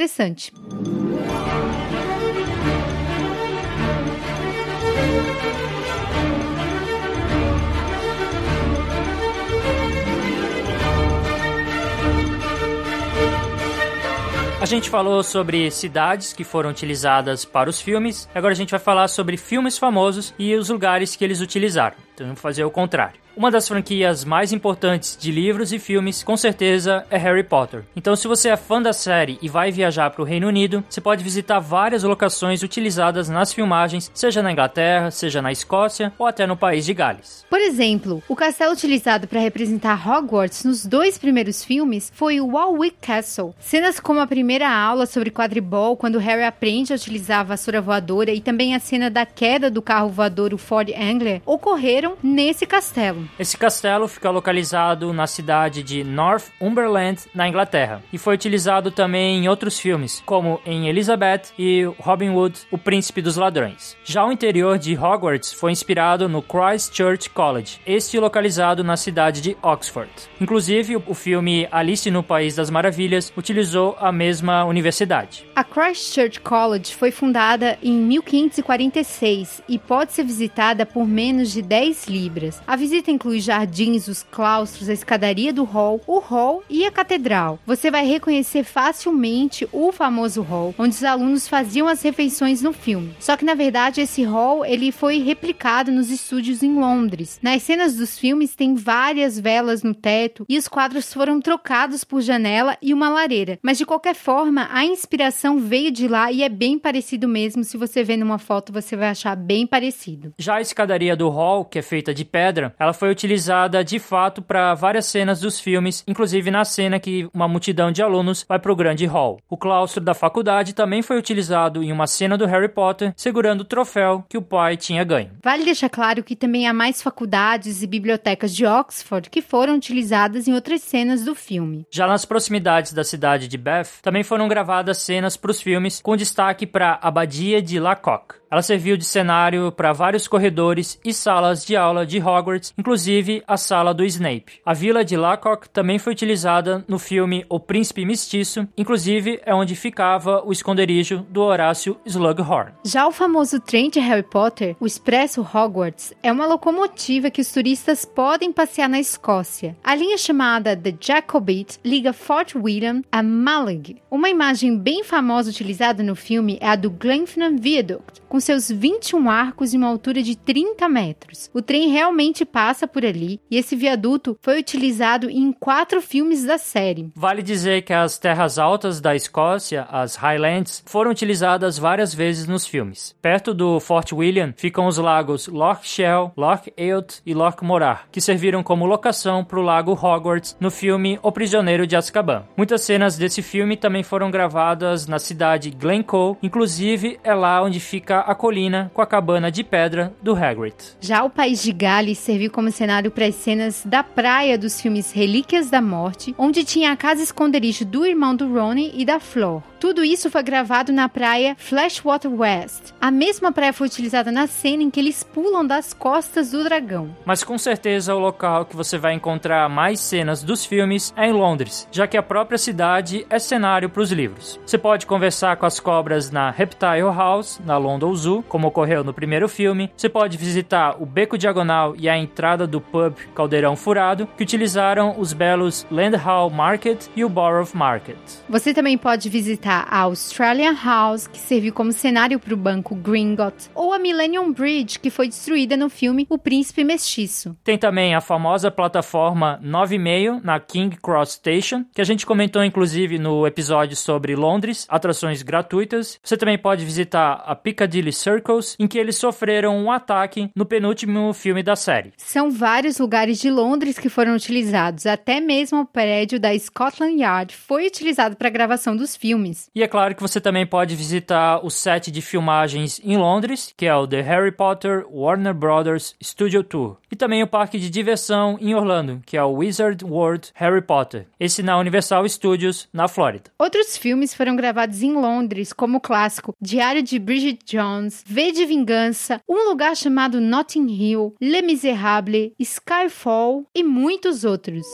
A 14.62 14.64
gente 14.64 14.88
falou 14.88 15.22
sobre 15.22 15.70
cidades 15.70 16.32
que 16.32 16.44
foram 16.44 16.70
utilizadas 16.70 17.44
para 17.44 17.68
os 17.68 17.80
filmes, 17.80 18.28
agora 18.34 18.52
a 18.52 18.56
gente 18.56 18.70
vai 18.70 18.80
falar 18.80 19.08
sobre 19.08 19.36
filmes 19.36 19.76
famosos 19.76 20.32
e 20.38 20.54
os 20.54 20.70
lugares 20.70 21.16
que 21.16 21.24
eles 21.24 21.40
utilizaram. 21.40 21.96
Então 22.14 22.26
vamos 22.26 22.40
fazer 22.40 22.64
o 22.64 22.70
contrário. 22.70 23.22
Uma 23.34 23.50
das 23.50 23.66
franquias 23.66 24.26
mais 24.26 24.52
importantes 24.52 25.16
de 25.18 25.32
livros 25.32 25.72
e 25.72 25.78
filmes, 25.78 26.22
com 26.22 26.36
certeza, 26.36 27.06
é 27.10 27.16
Harry 27.16 27.42
Potter. 27.42 27.82
Então, 27.96 28.14
se 28.14 28.28
você 28.28 28.50
é 28.50 28.56
fã 28.58 28.80
da 28.80 28.92
série 28.92 29.38
e 29.40 29.48
vai 29.48 29.72
viajar 29.72 30.10
para 30.10 30.20
o 30.20 30.24
Reino 30.24 30.48
Unido, 30.48 30.84
você 30.86 31.00
pode 31.00 31.24
visitar 31.24 31.58
várias 31.58 32.02
locações 32.02 32.62
utilizadas 32.62 33.30
nas 33.30 33.50
filmagens, 33.50 34.10
seja 34.12 34.42
na 34.42 34.52
Inglaterra, 34.52 35.10
seja 35.10 35.40
na 35.40 35.50
Escócia 35.50 36.12
ou 36.18 36.26
até 36.26 36.46
no 36.46 36.58
país 36.58 36.84
de 36.84 36.92
Gales. 36.92 37.46
Por 37.48 37.58
exemplo, 37.58 38.22
o 38.28 38.36
castelo 38.36 38.74
utilizado 38.74 39.26
para 39.26 39.40
representar 39.40 40.06
Hogwarts 40.06 40.64
nos 40.64 40.84
dois 40.84 41.16
primeiros 41.16 41.64
filmes 41.64 42.12
foi 42.14 42.38
o 42.38 42.48
Warwick 42.48 42.98
Castle. 43.00 43.54
Cenas 43.58 43.98
como 43.98 44.20
a 44.20 44.26
primeira 44.26 44.68
aula 44.70 45.06
sobre 45.06 45.30
quadribol, 45.30 45.96
quando 45.96 46.18
Harry 46.18 46.44
aprende 46.44 46.92
a 46.92 46.96
utilizar 46.96 47.40
a 47.40 47.44
vassoura 47.44 47.80
voadora, 47.80 48.30
e 48.30 48.42
também 48.42 48.74
a 48.74 48.80
cena 48.80 49.08
da 49.08 49.24
queda 49.24 49.70
do 49.70 49.80
carro 49.80 50.10
voador, 50.10 50.52
o 50.52 50.58
Ford 50.58 50.90
Angler, 50.90 51.40
ocorreram 51.46 52.01
nesse 52.22 52.66
castelo. 52.66 53.28
Esse 53.38 53.56
castelo 53.56 54.08
fica 54.08 54.30
localizado 54.30 55.12
na 55.12 55.26
cidade 55.26 55.82
de 55.82 56.04
Northumberland, 56.04 57.22
na 57.34 57.48
Inglaterra, 57.48 58.02
e 58.12 58.18
foi 58.18 58.34
utilizado 58.34 58.90
também 58.90 59.38
em 59.38 59.48
outros 59.48 59.78
filmes, 59.78 60.22
como 60.24 60.60
em 60.64 60.88
Elizabeth 60.88 61.52
e 61.58 61.84
Robin 61.98 62.30
Hood, 62.30 62.60
o 62.70 62.78
Príncipe 62.78 63.22
dos 63.22 63.36
Ladrões. 63.36 63.96
Já 64.04 64.24
o 64.24 64.32
interior 64.32 64.78
de 64.78 64.96
Hogwarts 64.96 65.52
foi 65.52 65.72
inspirado 65.72 66.28
no 66.28 66.42
Christ 66.42 66.94
Church 66.94 67.30
College, 67.30 67.80
este 67.86 68.18
localizado 68.18 68.82
na 68.82 68.96
cidade 68.96 69.40
de 69.40 69.56
Oxford. 69.62 70.10
Inclusive, 70.40 70.96
o 70.96 71.14
filme 71.14 71.68
Alice 71.70 72.10
no 72.10 72.22
País 72.22 72.54
das 72.54 72.70
Maravilhas 72.70 73.32
utilizou 73.36 73.96
a 74.00 74.10
mesma 74.10 74.64
universidade. 74.64 75.46
A 75.54 75.64
Christ 75.64 76.14
Church 76.14 76.40
College 76.40 76.94
foi 76.94 77.10
fundada 77.10 77.78
em 77.82 77.92
1546 77.92 79.62
e 79.68 79.78
pode 79.78 80.12
ser 80.12 80.24
visitada 80.24 80.84
por 80.86 81.06
menos 81.06 81.52
de 81.52 81.62
10 81.62 81.91
libras. 82.06 82.60
A 82.66 82.76
visita 82.76 83.10
inclui 83.10 83.40
jardins, 83.40 84.08
os 84.08 84.22
claustros, 84.22 84.88
a 84.88 84.92
escadaria 84.92 85.52
do 85.52 85.64
hall, 85.64 86.00
o 86.06 86.18
hall 86.18 86.62
e 86.68 86.84
a 86.84 86.90
catedral. 86.90 87.58
Você 87.66 87.90
vai 87.90 88.06
reconhecer 88.06 88.64
facilmente 88.64 89.68
o 89.72 89.92
famoso 89.92 90.42
hall, 90.42 90.74
onde 90.78 90.94
os 90.94 91.04
alunos 91.04 91.48
faziam 91.48 91.88
as 91.88 92.02
refeições 92.02 92.62
no 92.62 92.72
filme. 92.72 93.14
Só 93.18 93.36
que 93.36 93.44
na 93.44 93.54
verdade 93.54 94.00
esse 94.00 94.22
hall 94.22 94.64
ele 94.64 94.92
foi 94.92 95.18
replicado 95.18 95.90
nos 95.90 96.10
estúdios 96.10 96.62
em 96.62 96.78
Londres. 96.78 97.38
Nas 97.42 97.62
cenas 97.62 97.94
dos 97.94 98.18
filmes 98.18 98.54
tem 98.54 98.74
várias 98.74 99.38
velas 99.38 99.82
no 99.82 99.94
teto 99.94 100.44
e 100.48 100.58
os 100.58 100.68
quadros 100.68 101.12
foram 101.12 101.40
trocados 101.40 102.04
por 102.04 102.20
janela 102.20 102.76
e 102.80 102.92
uma 102.92 103.08
lareira. 103.08 103.58
Mas 103.62 103.78
de 103.78 103.86
qualquer 103.86 104.14
forma, 104.14 104.68
a 104.72 104.84
inspiração 104.84 105.58
veio 105.58 105.90
de 105.90 106.08
lá 106.08 106.30
e 106.30 106.42
é 106.42 106.48
bem 106.48 106.78
parecido 106.78 107.28
mesmo. 107.28 107.64
Se 107.64 107.76
você 107.76 108.02
vê 108.02 108.16
numa 108.16 108.38
foto, 108.38 108.72
você 108.72 108.96
vai 108.96 109.08
achar 109.08 109.36
bem 109.36 109.66
parecido. 109.66 110.32
Já 110.38 110.56
a 110.56 110.60
escadaria 110.60 111.16
do 111.16 111.28
hall, 111.28 111.64
que 111.64 111.78
é 111.78 111.81
feita 111.82 112.14
de 112.14 112.24
pedra, 112.24 112.74
ela 112.78 112.92
foi 112.92 113.10
utilizada 113.10 113.84
de 113.84 113.98
fato 113.98 114.40
para 114.40 114.74
várias 114.74 115.06
cenas 115.06 115.40
dos 115.40 115.60
filmes, 115.60 116.04
inclusive 116.06 116.50
na 116.50 116.64
cena 116.64 116.98
que 116.98 117.28
uma 117.34 117.48
multidão 117.48 117.92
de 117.92 118.02
alunos 118.02 118.44
vai 118.48 118.58
para 118.58 118.72
o 118.72 118.76
grande 118.76 119.06
hall. 119.06 119.40
O 119.48 119.56
claustro 119.56 120.02
da 120.02 120.14
faculdade 120.14 120.74
também 120.74 121.02
foi 121.02 121.18
utilizado 121.18 121.82
em 121.82 121.92
uma 121.92 122.06
cena 122.06 122.38
do 122.38 122.46
Harry 122.46 122.68
Potter, 122.68 123.12
segurando 123.16 123.62
o 123.62 123.64
troféu 123.64 124.24
que 124.28 124.38
o 124.38 124.42
pai 124.42 124.76
tinha 124.76 125.04
ganho. 125.04 125.32
Vale 125.42 125.64
deixar 125.64 125.88
claro 125.88 126.22
que 126.22 126.36
também 126.36 126.66
há 126.66 126.72
mais 126.72 127.02
faculdades 127.02 127.82
e 127.82 127.86
bibliotecas 127.86 128.54
de 128.54 128.64
Oxford 128.64 129.28
que 129.30 129.42
foram 129.42 129.76
utilizadas 129.76 130.48
em 130.48 130.54
outras 130.54 130.82
cenas 130.82 131.24
do 131.24 131.34
filme. 131.34 131.86
Já 131.90 132.06
nas 132.06 132.24
proximidades 132.24 132.92
da 132.92 133.04
cidade 133.04 133.48
de 133.48 133.58
Bath, 133.58 134.00
também 134.02 134.22
foram 134.22 134.48
gravadas 134.48 134.98
cenas 134.98 135.36
para 135.36 135.50
os 135.50 135.60
filmes 135.60 136.00
com 136.00 136.16
destaque 136.16 136.66
para 136.66 136.98
a 137.00 137.08
Abadia 137.08 137.60
de 137.60 137.78
Lacock. 137.78 138.42
Ela 138.52 138.60
serviu 138.60 138.98
de 138.98 139.04
cenário 139.06 139.72
para 139.72 139.94
vários 139.94 140.28
corredores 140.28 141.00
e 141.02 141.14
salas 141.14 141.64
de 141.64 141.71
aula 141.76 142.06
de 142.06 142.18
Hogwarts, 142.18 142.72
inclusive 142.78 143.42
a 143.46 143.56
sala 143.56 143.92
do 143.92 144.04
Snape. 144.04 144.60
A 144.64 144.74
vila 144.74 145.04
de 145.04 145.16
Lacock 145.16 145.68
também 145.68 145.98
foi 145.98 146.12
utilizada 146.12 146.84
no 146.86 146.98
filme 146.98 147.44
O 147.48 147.58
Príncipe 147.58 148.04
Mestiço, 148.04 148.66
inclusive 148.76 149.40
é 149.44 149.54
onde 149.54 149.74
ficava 149.74 150.42
o 150.44 150.52
esconderijo 150.52 151.26
do 151.30 151.42
Horácio 151.42 151.96
Slughorn. 152.04 152.72
Já 152.84 153.06
o 153.06 153.12
famoso 153.12 153.60
trem 153.60 153.90
de 153.90 154.00
Harry 154.00 154.22
Potter, 154.22 154.76
o 154.78 154.86
Expresso 154.86 155.40
Hogwarts, 155.40 156.12
é 156.22 156.30
uma 156.30 156.46
locomotiva 156.46 157.30
que 157.30 157.40
os 157.40 157.50
turistas 157.50 158.04
podem 158.04 158.52
passear 158.52 158.88
na 158.88 159.00
Escócia. 159.00 159.76
A 159.82 159.94
linha 159.94 160.18
chamada 160.18 160.76
The 160.76 160.94
Jacobite 161.00 161.78
liga 161.84 162.12
Fort 162.12 162.54
William 162.54 163.02
a 163.10 163.22
Malig. 163.22 164.02
Uma 164.10 164.28
imagem 164.28 164.76
bem 164.76 165.02
famosa 165.02 165.50
utilizada 165.50 166.02
no 166.02 166.14
filme 166.14 166.58
é 166.60 166.68
a 166.68 166.76
do 166.76 166.90
Glenfinnan 166.90 167.56
Viaduct, 167.56 168.20
com 168.28 168.40
seus 168.40 168.70
21 168.70 169.30
arcos 169.30 169.72
e 169.72 169.76
uma 169.76 169.88
altura 169.88 170.22
de 170.22 170.36
30 170.36 170.88
metros. 170.88 171.50
O 171.54 171.61
trem 171.62 171.88
realmente 171.88 172.44
passa 172.44 172.86
por 172.86 173.04
ali 173.04 173.40
e 173.50 173.56
esse 173.56 173.76
viaduto 173.76 174.36
foi 174.42 174.58
utilizado 174.58 175.30
em 175.30 175.52
quatro 175.52 176.00
filmes 176.00 176.44
da 176.44 176.58
série. 176.58 177.10
Vale 177.14 177.42
dizer 177.42 177.82
que 177.82 177.92
as 177.92 178.18
terras 178.18 178.58
altas 178.58 179.00
da 179.00 179.14
Escócia, 179.14 179.86
as 179.90 180.16
Highlands, 180.16 180.82
foram 180.86 181.10
utilizadas 181.10 181.78
várias 181.78 182.14
vezes 182.14 182.46
nos 182.46 182.66
filmes. 182.66 183.14
Perto 183.20 183.54
do 183.54 183.80
Fort 183.80 184.12
William 184.12 184.52
ficam 184.56 184.86
os 184.86 184.98
lagos 184.98 185.46
Loch 185.48 185.86
Shell, 185.86 186.32
Loch 186.36 186.72
Eoth 186.76 187.20
e 187.24 187.34
Loch 187.34 187.62
Morar, 187.64 188.08
que 188.10 188.20
serviram 188.20 188.62
como 188.62 188.86
locação 188.86 189.44
para 189.44 189.58
o 189.58 189.62
lago 189.62 189.92
Hogwarts 189.92 190.56
no 190.58 190.70
filme 190.70 191.18
O 191.22 191.30
Prisioneiro 191.30 191.86
de 191.86 191.96
Azkaban. 191.96 192.44
Muitas 192.56 192.82
cenas 192.82 193.16
desse 193.16 193.42
filme 193.42 193.76
também 193.76 194.02
foram 194.02 194.30
gravadas 194.30 195.06
na 195.06 195.18
cidade 195.18 195.70
Glencoe, 195.70 196.36
inclusive 196.42 197.18
é 197.22 197.34
lá 197.34 197.62
onde 197.62 197.80
fica 197.80 198.20
a 198.20 198.34
colina 198.34 198.90
com 198.94 199.02
a 199.02 199.06
cabana 199.06 199.50
de 199.50 199.62
pedra 199.62 200.14
do 200.22 200.34
Hagrid. 200.34 200.74
Já 201.00 201.22
o 201.24 201.30
país 201.30 201.51
de 201.60 201.72
Gales 201.72 202.18
serviu 202.18 202.50
como 202.50 202.70
cenário 202.70 203.10
para 203.10 203.26
as 203.26 203.34
cenas 203.34 203.82
da 203.84 204.02
praia 204.02 204.56
dos 204.56 204.80
filmes 204.80 205.10
Relíquias 205.10 205.68
da 205.68 205.82
Morte, 205.82 206.34
onde 206.38 206.64
tinha 206.64 206.92
a 206.92 206.96
casa 206.96 207.22
esconderijo 207.22 207.84
do 207.84 208.06
irmão 208.06 208.34
do 208.34 208.52
Ronnie 208.52 208.92
e 208.94 209.04
da 209.04 209.18
Flor. 209.18 209.62
Tudo 209.82 210.04
isso 210.04 210.30
foi 210.30 210.44
gravado 210.44 210.92
na 210.92 211.08
praia 211.08 211.56
Flashwater 211.58 212.32
West. 212.32 212.94
A 213.00 213.10
mesma 213.10 213.50
praia 213.50 213.72
foi 213.72 213.88
utilizada 213.88 214.30
na 214.30 214.46
cena 214.46 214.84
em 214.84 214.88
que 214.88 215.00
eles 215.00 215.24
pulam 215.24 215.66
das 215.66 215.92
costas 215.92 216.52
do 216.52 216.62
dragão. 216.62 217.10
Mas 217.24 217.42
com 217.42 217.58
certeza 217.58 218.14
o 218.14 218.18
local 218.20 218.64
que 218.64 218.76
você 218.76 218.96
vai 218.96 219.12
encontrar 219.12 219.68
mais 219.68 219.98
cenas 219.98 220.44
dos 220.44 220.64
filmes 220.64 221.12
é 221.16 221.26
em 221.26 221.32
Londres, 221.32 221.88
já 221.90 222.06
que 222.06 222.16
a 222.16 222.22
própria 222.22 222.58
cidade 222.58 223.26
é 223.28 223.40
cenário 223.40 223.90
para 223.90 224.02
os 224.02 224.12
livros. 224.12 224.60
Você 224.64 224.78
pode 224.78 225.04
conversar 225.04 225.56
com 225.56 225.66
as 225.66 225.80
cobras 225.80 226.30
na 226.30 226.52
Reptile 226.52 227.12
House, 227.12 227.60
na 227.66 227.76
London 227.76 228.14
Zoo, 228.14 228.44
como 228.44 228.68
ocorreu 228.68 229.02
no 229.02 229.12
primeiro 229.12 229.48
filme. 229.48 229.90
Você 229.96 230.08
pode 230.08 230.38
visitar 230.38 230.94
o 231.02 231.04
Beco 231.04 231.36
Diagonal 231.36 231.96
e 231.98 232.08
a 232.08 232.16
entrada 232.16 232.68
do 232.68 232.80
pub 232.80 233.16
Caldeirão 233.34 233.74
Furado, 233.74 234.28
que 234.36 234.44
utilizaram 234.44 235.18
os 235.18 235.32
belos 235.32 235.84
Land 235.90 236.18
Hall 236.18 236.50
Market 236.50 237.06
e 237.16 237.24
o 237.24 237.28
Borough 237.28 237.70
Market. 237.74 238.16
Você 238.48 238.72
também 238.72 238.96
pode 238.96 239.28
visitar 239.28 239.71
a 239.80 240.00
Australian 240.00 240.74
House, 240.74 241.26
que 241.26 241.38
serviu 241.38 241.72
como 241.72 241.92
cenário 241.92 242.38
para 242.38 242.54
o 242.54 242.56
banco 242.56 242.94
Gringotts, 242.94 243.70
ou 243.74 243.92
a 243.92 243.98
Millennium 243.98 244.52
Bridge, 244.52 244.98
que 244.98 245.10
foi 245.10 245.28
destruída 245.28 245.76
no 245.76 245.88
filme 245.88 246.26
O 246.28 246.38
Príncipe 246.38 246.84
Mestiço. 246.84 247.56
Tem 247.64 247.78
também 247.78 248.14
a 248.14 248.20
famosa 248.20 248.70
plataforma 248.70 249.60
9,5 249.64 250.40
na 250.42 250.58
King 250.60 250.96
Cross 250.96 251.32
Station, 251.32 251.84
que 251.94 252.00
a 252.00 252.04
gente 252.04 252.26
comentou 252.26 252.64
inclusive 252.64 253.18
no 253.18 253.46
episódio 253.46 253.96
sobre 253.96 254.36
Londres, 254.36 254.86
atrações 254.88 255.42
gratuitas. 255.42 256.18
Você 256.22 256.36
também 256.36 256.58
pode 256.58 256.84
visitar 256.84 257.42
a 257.46 257.54
Piccadilly 257.54 258.12
Circus, 258.12 258.76
em 258.78 258.86
que 258.86 258.98
eles 258.98 259.16
sofreram 259.16 259.76
um 259.76 259.90
ataque 259.90 260.50
no 260.54 260.66
penúltimo 260.66 261.32
filme 261.32 261.62
da 261.62 261.76
série. 261.76 262.12
São 262.16 262.50
vários 262.50 262.98
lugares 262.98 263.38
de 263.38 263.50
Londres 263.50 263.98
que 263.98 264.08
foram 264.08 264.34
utilizados, 264.34 265.06
até 265.06 265.40
mesmo 265.40 265.80
o 265.80 265.86
prédio 265.86 266.38
da 266.38 266.56
Scotland 266.58 267.20
Yard 267.20 267.54
foi 267.54 267.86
utilizado 267.86 268.36
para 268.36 268.48
a 268.48 268.50
gravação 268.50 268.96
dos 268.96 269.16
filmes. 269.16 269.61
E 269.74 269.82
é 269.82 269.88
claro 269.88 270.14
que 270.14 270.22
você 270.22 270.40
também 270.40 270.66
pode 270.66 270.96
visitar 270.96 271.64
o 271.64 271.70
set 271.70 272.10
de 272.10 272.20
filmagens 272.20 273.00
em 273.04 273.16
Londres, 273.16 273.72
que 273.76 273.86
é 273.86 273.94
o 273.94 274.06
The 274.06 274.20
Harry 274.20 274.52
Potter 274.52 275.06
Warner 275.10 275.54
Brothers 275.54 276.14
Studio 276.22 276.62
Tour, 276.62 276.96
e 277.10 277.16
também 277.16 277.42
o 277.42 277.46
parque 277.46 277.78
de 277.78 277.90
diversão 277.90 278.56
em 278.60 278.74
Orlando, 278.74 279.20
que 279.26 279.36
é 279.36 279.42
o 279.42 279.52
Wizard 279.52 280.04
World 280.04 280.50
Harry 280.54 280.82
Potter, 280.82 281.26
esse 281.38 281.62
na 281.62 281.78
Universal 281.78 282.28
Studios, 282.28 282.88
na 282.92 283.08
Flórida. 283.08 283.50
Outros 283.58 283.96
filmes 283.96 284.34
foram 284.34 284.56
gravados 284.56 285.02
em 285.02 285.12
Londres, 285.12 285.72
como 285.72 285.98
o 285.98 286.00
clássico 286.00 286.54
Diário 286.60 287.02
de 287.02 287.18
Bridget 287.18 287.60
Jones, 287.64 288.24
V 288.26 288.52
de 288.52 288.64
Vingança, 288.64 289.40
Um 289.48 289.68
Lugar 289.68 289.96
Chamado 289.96 290.40
Notting 290.40 290.88
Hill, 290.88 291.34
Les 291.40 291.64
Miserables, 291.64 292.52
Skyfall 292.58 293.64
e 293.74 293.82
muitos 293.82 294.44
outros. 294.44 294.86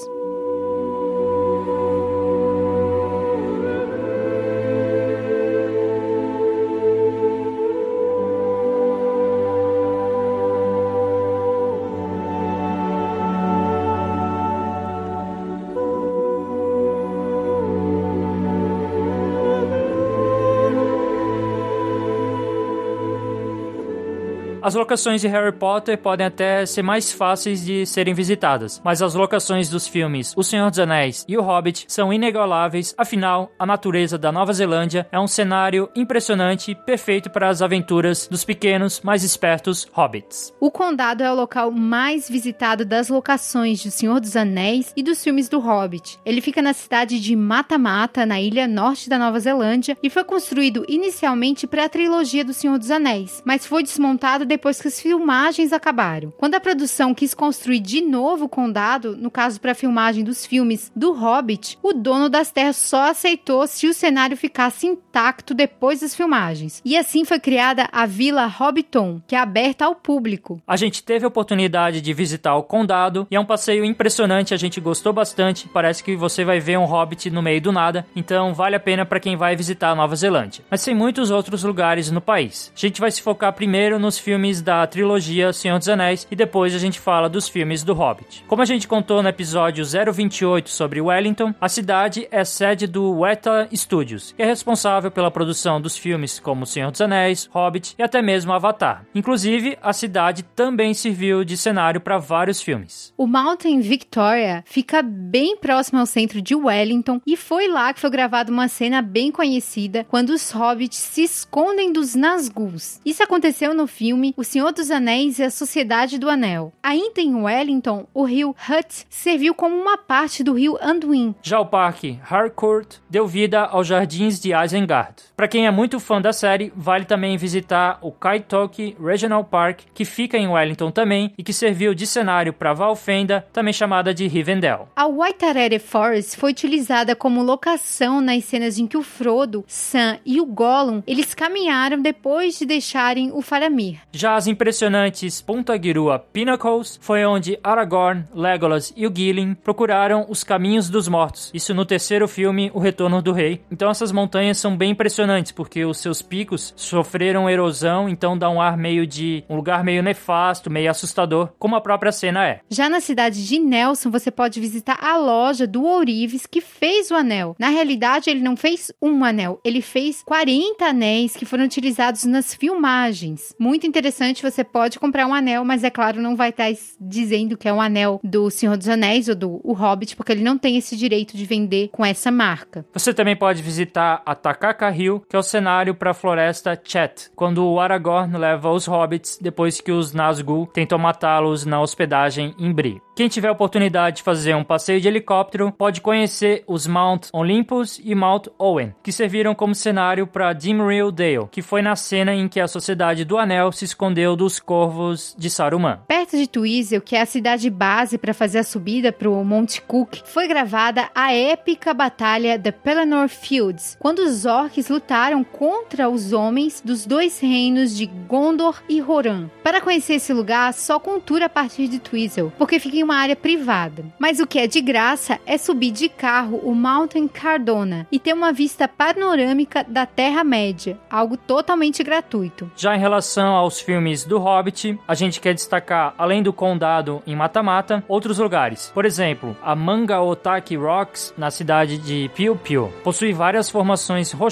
As 24.69 24.75
locações 24.75 25.23
de 25.23 25.29
Harry 25.29 25.51
Potter 25.51 25.97
podem 25.97 26.27
até 26.27 26.67
ser 26.67 26.83
mais 26.83 27.11
fáceis 27.11 27.65
de 27.65 27.87
serem 27.87 28.13
visitadas, 28.13 28.83
mas 28.85 29.01
as 29.01 29.15
locações 29.15 29.71
dos 29.71 29.89
filmes 29.89 30.35
O 30.37 30.43
Senhor 30.43 30.69
dos 30.69 30.79
Anéis 30.79 31.25
e 31.27 31.39
O 31.39 31.41
Hobbit 31.41 31.87
são 31.89 32.13
inigualáveis, 32.13 32.95
afinal, 32.99 33.51
a 33.59 33.65
natureza 33.65 34.19
da 34.19 34.31
Nova 34.31 34.53
Zelândia 34.53 35.09
é 35.11 35.19
um 35.19 35.27
cenário 35.27 35.89
impressionante, 35.97 36.75
perfeito 36.75 37.31
para 37.31 37.49
as 37.49 37.63
aventuras 37.63 38.29
dos 38.29 38.45
pequenos, 38.45 39.01
mais 39.01 39.25
espertos 39.25 39.89
hobbits. 39.91 40.53
O 40.61 40.71
condado 40.71 41.23
é 41.23 41.33
o 41.33 41.35
local 41.35 41.71
mais 41.71 42.29
visitado 42.29 42.85
das 42.85 43.09
locações 43.09 43.81
de 43.81 43.89
O 43.89 43.91
Senhor 43.91 44.21
dos 44.21 44.37
Anéis 44.37 44.93
e 44.95 45.03
dos 45.03 45.25
filmes 45.25 45.49
do 45.49 45.61
Hobbit. 45.61 46.19
Ele 46.27 46.43
fica 46.43 46.61
na 46.61 46.75
cidade 46.75 47.19
de 47.19 47.35
Mata-Mata, 47.35 48.27
na 48.27 48.39
ilha 48.39 48.69
norte 48.69 49.09
da 49.09 49.19
Nova 49.19 49.41
Zelândia, 49.41 49.97
e 50.03 50.11
foi 50.11 50.25
construído 50.25 50.85
inicialmente 50.87 51.67
para 51.67 51.87
a 51.87 51.89
trilogia 51.89 52.45
do 52.45 52.53
Senhor 52.53 52.79
dos 52.79 52.91
Anéis, 52.91 53.43
mas 53.47 53.67
foi 53.67 53.83
desmontado 53.83 54.45
depois 54.45 54.58
depois 54.59 54.81
que 54.83 54.89
as 54.89 55.01
filmagens 55.01 55.73
acabaram. 55.73 56.33
Quando 56.37 56.57
a 56.57 56.61
produção 56.61 57.15
quis 57.15 57.33
construir 57.33 57.79
de 57.79 58.01
novo 58.01 58.47
o 58.47 58.49
condado, 58.49 59.17
no 59.17 59.31
caso 59.31 59.61
para 59.61 59.71
a 59.71 59.75
filmagem 59.75 60.25
dos 60.25 60.45
filmes 60.45 60.91
do 60.97 61.13
Hobbit, 61.13 61.79
o 61.81 61.93
dono 61.93 62.29
das 62.29 62.51
terras 62.51 62.77
só 62.77 63.11
aceitou 63.11 63.65
se 63.69 63.87
o 63.87 63.95
cenário 63.95 64.37
ficasse 64.37 64.87
intacto 64.87 65.08
depois 65.55 66.01
das 66.01 66.15
filmagens. 66.15 66.81
E 66.85 66.97
assim 66.97 67.25
foi 67.25 67.41
criada 67.41 67.89
a 67.93 68.07
Vila 68.07 68.47
Hobbiton, 68.47 69.21
que 69.27 69.35
é 69.35 69.39
aberta 69.39 69.85
ao 69.85 69.95
público. 69.95 70.61
A 70.67 70.77
gente 70.77 71.03
teve 71.03 71.25
a 71.25 71.29
oportunidade 71.29 72.01
de 72.01 72.13
visitar 72.13 72.55
o 72.57 72.63
condado 72.63 73.27
e 73.31 73.37
é 73.37 73.41
um 73.41 73.45
passeio 73.45 73.85
impressionante, 73.85 74.55
a 74.55 74.57
gente 74.57 74.81
gostou 74.81 75.13
bastante. 75.13 75.69
Parece 75.69 76.03
que 76.03 76.17
você 76.17 76.45
vai 76.45 76.61
ver 76.61 76.79
um 76.79 76.85
hobbit 76.85 77.31
no 77.31 77.43
meio 77.43 77.61
do 77.61 77.73
nada, 77.73 78.07
então 78.15 78.55
vale 78.55 78.77
a 78.77 78.81
pena 78.81 79.05
para 79.05 79.21
quem 79.21 79.37
vai 79.37 79.57
visitar 79.57 79.91
a 79.91 79.95
Nova 79.95 80.15
Zelândia. 80.15 80.65
Mas 80.71 80.85
tem 80.85 80.95
muitos 80.95 81.31
outros 81.31 81.65
lugares 81.65 82.11
no 82.11 82.21
país. 82.21 82.73
A 82.77 82.79
gente 82.79 83.01
vai 83.01 83.11
se 83.11 83.23
focar 83.23 83.53
primeiro 83.53 83.99
nos 83.99 84.19
filmes 84.19 84.63
da 84.63 84.87
trilogia 84.87 85.53
Senhor 85.53 85.79
dos 85.79 85.89
Anéis 85.89 86.27
e 86.31 86.37
depois 86.37 86.75
a 86.75 86.79
gente 86.79 87.01
fala 87.01 87.29
dos 87.29 87.49
filmes 87.49 87.83
do 87.83 87.95
Hobbit. 87.95 88.45
Como 88.47 88.63
a 88.63 88.67
gente 88.67 88.87
contou 88.87 89.23
no 89.23 89.29
episódio 89.29 89.85
028 89.85 90.71
sobre 90.71 91.01
Wellington, 91.01 91.55
a 91.61 91.69
cidade 91.69 92.29
é 92.31 92.45
sede 92.45 92.87
do 92.87 93.21
Weta 93.21 93.69
Studios, 93.75 94.33
que 94.37 94.43
é 94.43 94.47
responsável 94.47 95.08
pela 95.11 95.31
produção 95.31 95.81
dos 95.81 95.97
filmes 95.97 96.39
como 96.39 96.67
Senhor 96.67 96.91
dos 96.91 97.01
Anéis, 97.01 97.49
Hobbit 97.53 97.95
e 97.99 98.03
até 98.03 98.21
mesmo 98.21 98.53
Avatar. 98.53 99.05
Inclusive, 99.15 99.79
a 99.83 99.93
cidade 99.93 100.43
também 100.43 100.95
serviu 100.95 101.45
de 101.45 101.57
cenário 101.57 102.01
para 102.01 102.19
vários 102.19 102.61
filmes. 102.61 103.13
O 103.17 103.27
Mountain 103.27 103.81
Victoria 103.81 104.63
fica 104.67 105.03
bem 105.03 105.57
próximo 105.57 105.99
ao 105.99 106.07
centro 106.07 106.43
de 106.43 106.55
Wellington 106.55 107.21
e 107.27 107.37
foi 107.37 107.69
lá 107.69 107.93
que 107.93 108.01
foi 108.01 108.11
gravada 108.11 108.53
uma 108.53 108.69
cena 108.69 109.01
bem 109.01 109.31
conhecida 109.31 110.05
quando 110.09 110.31
os 110.31 110.51
hobbits 110.51 110.99
se 110.99 111.23
escondem 111.23 111.93
dos 111.93 112.15
Nazguls. 112.15 113.01
Isso 113.05 113.23
aconteceu 113.23 113.75
no 113.75 113.87
filme 113.87 114.35
O 114.37 114.45
Senhor 114.45 114.73
dos 114.73 114.91
Anéis 114.91 115.39
e 115.39 115.45
a 115.45 115.51
Sociedade 115.51 116.19
do 116.19 116.29
Anel. 116.29 116.73
Ainda 116.83 117.21
em 117.21 117.35
Wellington, 117.35 118.07
o 118.13 118.25
rio 118.25 118.51
Hutt 118.51 119.07
serviu 119.09 119.55
como 119.55 119.77
uma 119.77 119.97
parte 119.97 120.43
do 120.43 120.53
rio 120.53 120.79
Anduin. 120.81 121.35
Já 121.43 121.61
o 121.61 121.67
parque 121.67 122.19
Harcourt 122.29 122.97
deu 123.09 123.27
vida 123.27 123.61
aos 123.65 123.87
jardins 123.87 124.41
de 124.41 124.53
Isengard 124.53 124.79
Isengard. 124.99 125.15
Para 125.37 125.49
quem 125.49 125.67
é 125.67 125.71
muito 125.71 126.01
fã 126.01 126.21
da 126.21 126.33
série, 126.33 126.73
vale 126.75 127.05
também 127.05 127.37
visitar 127.37 127.99
o 128.03 128.11
Kaitoki 128.11 128.97
Regional 129.01 129.45
Park, 129.45 129.81
que 129.95 130.05
fica 130.05 130.37
em 130.37 130.49
Wellington 130.49 130.91
também 130.91 131.33
e 131.39 131.43
que 131.43 131.53
serviu 131.53 131.95
de 131.95 132.07
cenário 132.07 132.53
para 132.53 132.73
Valfenda, 132.73 133.47
também 133.53 133.73
chamada 133.73 134.13
de 134.13 134.27
Rivendell. 134.27 134.89
A 134.97 135.07
Waitarere 135.07 135.79
Forest 135.79 136.37
foi 136.37 136.51
utilizada 136.51 137.15
como 137.15 137.43
locação 137.43 138.21
nas 138.21 138.45
cenas 138.45 138.79
em 138.79 138.87
que 138.87 138.97
o 138.97 139.03
Frodo, 139.03 139.65
Sam 139.67 140.19
e 140.25 140.41
o 140.41 140.47
Gollum 140.47 141.03
eles 141.07 141.35
caminharam 141.35 142.01
depois 142.01 142.59
de 142.59 142.67
deixarem 142.67 143.31
o 143.33 143.41
Faramir. 143.41 144.01
Já 144.13 144.35
as 144.35 144.47
impressionantes 144.47 145.41
Ponta 145.41 145.81
Girua 145.81 146.19
Pinnacles 146.19 146.99
foi 147.01 147.25
onde 147.25 147.59
Aragorn, 147.63 148.25
Legolas 148.35 148.93
e 148.97 149.07
o 149.07 149.15
Gilling 149.15 149.55
procuraram 149.55 150.27
os 150.29 150.43
caminhos 150.43 150.91
dos 150.91 151.09
mortos. 151.09 151.51
Isso 151.55 151.75
no 151.75 151.85
terceiro 151.85 152.27
filme, 152.27 152.71
O 152.75 152.79
Retorno 152.79 153.23
do 153.23 153.33
Rei. 153.33 153.61
Então 153.71 153.91
essas 153.91 154.13
montanhas 154.13 154.59
são 154.59 154.77
bem 154.79 154.93
impressionantes 154.93 155.53
porque 155.53 155.85
os 155.85 155.99
seus 155.99 156.23
picos 156.23 156.73
sofreram 156.77 157.51
erosão, 157.51 158.09
então 158.09 158.39
dá 158.39 158.49
um 158.49 158.61
ar 158.61 158.77
meio 158.77 159.07
de 159.07 159.45
um 159.49 159.57
lugar 159.57 159.83
meio 159.83 160.03
nefasto, 160.03 160.71
meio 160.71 160.91
assustador, 160.91 161.51
como 161.59 161.75
a 161.75 161.81
própria 161.81 162.13
cena 162.13 162.47
é. 162.47 162.61
Já 162.71 162.89
na 162.89 163.01
cidade 163.01 163.47
de 163.47 163.59
Nelson, 163.59 164.11
você 164.11 164.31
pode 164.31 164.61
visitar 164.61 164.99
a 165.03 165.17
loja 165.17 165.67
do 165.67 165.83
Ourives 165.83 166.47
que 166.47 166.61
fez 166.61 167.11
o 167.11 167.17
anel. 167.17 167.57
Na 167.59 167.69
realidade, 167.69 168.31
ele 168.31 168.41
não 168.41 168.57
fez 168.57 168.93
um 169.03 169.25
anel, 169.25 169.61
ele 169.65 169.83
fez 169.83 170.23
40 170.23 170.85
anéis 170.85 171.35
que 171.35 171.45
foram 171.45 171.65
utilizados 171.65 172.25
nas 172.25 172.55
filmagens. 172.55 173.55
Muito 173.59 173.87
interessante, 173.87 174.43
você 174.43 174.63
pode 174.63 175.01
comprar 175.01 175.27
um 175.27 175.35
anel, 175.35 175.65
mas 175.65 175.83
é 175.83 175.91
claro, 175.91 176.23
não 176.23 176.37
vai 176.37 176.51
estar 176.51 176.69
dizendo 177.01 177.57
que 177.57 177.69
é 177.69 177.73
um 177.73 177.81
anel 177.81 178.21
do 178.23 178.49
Senhor 178.49 178.77
dos 178.77 178.89
Anéis 178.89 179.29
ou 179.29 179.35
do 179.35 179.61
o 179.65 179.73
Hobbit, 179.73 180.15
porque 180.15 180.33
ele 180.33 180.45
não 180.45 180.57
tem 180.57 180.77
esse 180.77 180.97
direito 180.97 181.37
de 181.37 181.45
vender 181.45 181.89
com 181.89 182.05
essa 182.05 182.31
marca. 182.31 182.87
Você 182.93 183.13
também 183.13 183.35
pode 183.35 183.61
visitar 183.61 184.23
a 184.25 184.35
Takaka 184.35 184.68
Hill, 184.95 185.23
que 185.29 185.37
é 185.37 185.39
o 185.39 185.43
cenário 185.43 185.95
para 185.95 186.11
a 186.11 186.15
floresta 186.15 186.81
Chet, 186.83 187.31
quando 187.35 187.65
o 187.65 187.81
Aragorn 187.81 188.37
leva 188.37 188.71
os 188.71 188.87
hobbits 188.87 189.39
depois 189.41 189.81
que 189.81 189.93
os 189.93 190.13
Nazgûl 190.13 190.67
tentam 190.67 190.99
matá-los 190.99 191.65
na 191.65 191.81
hospedagem 191.81 192.55
em 192.59 192.73
Bree. 192.73 193.01
Quem 193.17 193.29
tiver 193.29 193.51
oportunidade 193.51 194.19
de 194.19 194.23
fazer 194.23 194.55
um 194.55 194.63
passeio 194.63 195.01
de 195.01 195.09
helicóptero 195.09 195.73
pode 195.73 196.01
conhecer 196.01 196.63
os 196.69 196.87
Mount 196.87 197.27
Olympus 197.33 198.01
e 198.05 198.15
Mount 198.15 198.47
Owen, 198.57 198.95
que 199.03 199.11
serviram 199.11 199.57
como 199.57 199.75
cenário 199.75 200.25
para 200.25 200.53
Dimrill 200.53 201.11
Dale, 201.11 201.49
que 201.51 201.61
foi 201.61 201.83
na 201.83 201.97
cena 201.97 202.33
em 202.33 202.47
que 202.47 202.61
a 202.61 202.69
Sociedade 202.69 203.25
do 203.25 203.37
Anel 203.37 203.73
se 203.73 203.85
escondeu 203.85 204.37
dos 204.37 204.61
corvos 204.61 205.35
de 205.37 205.51
Saruman. 205.51 205.99
Perto 206.07 206.37
de 206.37 206.47
Twizel, 206.47 207.01
que 207.01 207.17
é 207.17 207.23
a 207.23 207.27
cidade 207.27 207.69
base 207.69 208.17
para 208.19 208.33
fazer 208.33 208.59
a 208.61 208.65
subida 208.65 209.11
para 209.11 209.29
o 209.29 209.45
Monte 209.45 209.83
Cook, 209.83 210.21
foi 210.25 210.47
gravada 210.47 211.11
a 211.13 211.33
épica 211.33 211.93
batalha 211.93 212.57
da 212.57 212.71
Pelennor 212.71 213.29
Fields, 213.29 213.97
quando 213.99 214.21
os 214.21 214.47
orcs 214.59 214.89
lutaram 214.89 215.45
contra 215.45 216.09
os 216.09 216.33
homens 216.33 216.83
dos 216.85 217.07
dois 217.07 217.39
reinos 217.41 217.97
de 217.97 218.07
Gondor 218.07 218.83
e 218.89 219.01
Rohan. 219.01 219.51
Para 219.63 219.81
conhecer 219.81 220.15
esse 220.15 220.33
lugar, 220.33 220.73
só 220.75 220.99
tour 221.19 221.43
a 221.43 221.49
partir 221.49 221.89
de 221.89 221.99
Twizel, 221.99 222.53
porque 222.59 222.79
fica 222.79 222.97
em 222.97 223.03
uma 223.03 223.17
área 223.17 223.37
privada. 223.37 224.05
Mas 224.19 224.41
o 224.41 224.47
que 224.47 224.59
é 224.59 224.67
de 224.67 224.81
graça 224.81 225.39
é 225.47 225.57
subir 225.57 225.91
de 225.91 226.09
carro 226.09 226.61
o 226.63 226.75
Mountain 226.75 227.29
Cardona 227.29 228.07
e 228.11 228.19
ter 228.19 228.33
uma 228.33 228.53
vista 228.53 228.87
panorâmica 228.87 229.85
da 229.87 230.05
Terra-média, 230.07 230.99
algo 231.11 231.37
totalmente 231.37 232.03
gratuito. 232.03 232.71
Já 232.77 232.97
em 232.97 233.01
relação 233.01 233.55
aos 233.55 233.81
filmes 233.81 234.25
do 234.25 234.39
Hobbit, 234.39 234.99
a 235.07 235.15
gente 235.15 235.41
quer 235.41 235.55
destacar, 235.55 236.15
além 236.19 236.43
do 236.43 236.53
condado 236.53 237.23
em 237.27 237.37
Mata-Mata, 237.37 238.05
outros 238.09 238.39
lugares. 238.39 238.91
Por 238.95 239.05
exemplo, 239.05 239.57
a 239.63 239.75
Mangaotaki 239.75 240.77
Rocks, 240.77 241.33
na 241.37 241.51
cidade 241.51 241.99
de 241.99 242.31
Piu 242.35 242.57
Piu. 242.57 242.93
Possui 243.03 243.33
várias 243.33 243.71
formações 243.71 244.33
rochosas 244.33 244.48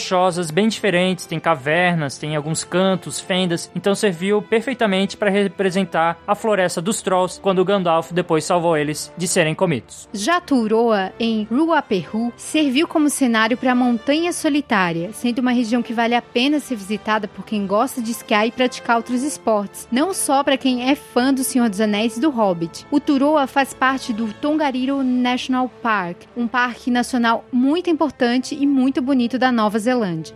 bem 0.50 0.68
diferentes, 0.68 1.26
tem 1.26 1.40
cavernas, 1.40 2.18
tem 2.18 2.37
alguns 2.37 2.64
cantos, 2.64 3.20
fendas, 3.20 3.70
então 3.74 3.94
serviu 3.94 4.42
perfeitamente 4.42 5.16
para 5.16 5.30
representar 5.30 6.18
a 6.26 6.35
floresta 6.35 6.80
dos 6.80 7.02
Trolls 7.02 7.40
quando 7.40 7.64
Gandalf 7.64 8.12
depois 8.12 8.44
salvou 8.44 8.76
eles 8.76 9.12
de 9.16 9.26
serem 9.26 9.54
comidos. 9.54 10.09
Já 10.12 10.40
Turoa, 10.40 11.12
em 11.18 11.44
Ruapehu, 11.50 12.32
serviu 12.37 12.87
como 12.87 13.11
cenário 13.11 13.56
para 13.56 13.72
a 13.72 13.74
Montanha 13.74 14.32
Solitária, 14.32 15.12
sendo 15.12 15.40
uma 15.40 15.52
região 15.52 15.82
que 15.82 15.92
vale 15.92 16.14
a 16.14 16.22
pena 16.22 16.61
ser 16.61 16.76
visitada 16.76 17.26
por 17.26 17.44
quem 17.44 17.66
gosta 17.66 18.02
de 18.02 18.11
esquiar 18.11 18.46
e 18.46 18.52
praticar 18.52 18.96
outros 18.96 19.22
esportes, 19.22 19.88
não 19.90 20.12
só 20.12 20.42
para 20.44 20.56
quem 20.56 20.90
é 20.90 20.94
fã 20.94 21.32
do 21.32 21.44
Senhor 21.44 21.68
dos 21.68 21.80
Anéis 21.80 22.16
e 22.16 22.20
do 22.20 22.30
Hobbit. 22.30 22.87
O 22.90 23.00
Turoa 23.00 23.46
faz 23.46 23.72
parte 23.72 24.12
do 24.12 24.32
Tongariro 24.35 25.02
National 25.02 25.70
Park, 25.82 26.22
um 26.37 26.46
parque 26.46 26.90
nacional 26.90 27.44
muito 27.50 27.90
importante 27.90 28.54
e 28.54 28.66
muito 28.66 29.00
bonito 29.00 29.38
da 29.38 29.50
Nova 29.50 29.78
Zelândia. 29.78 29.86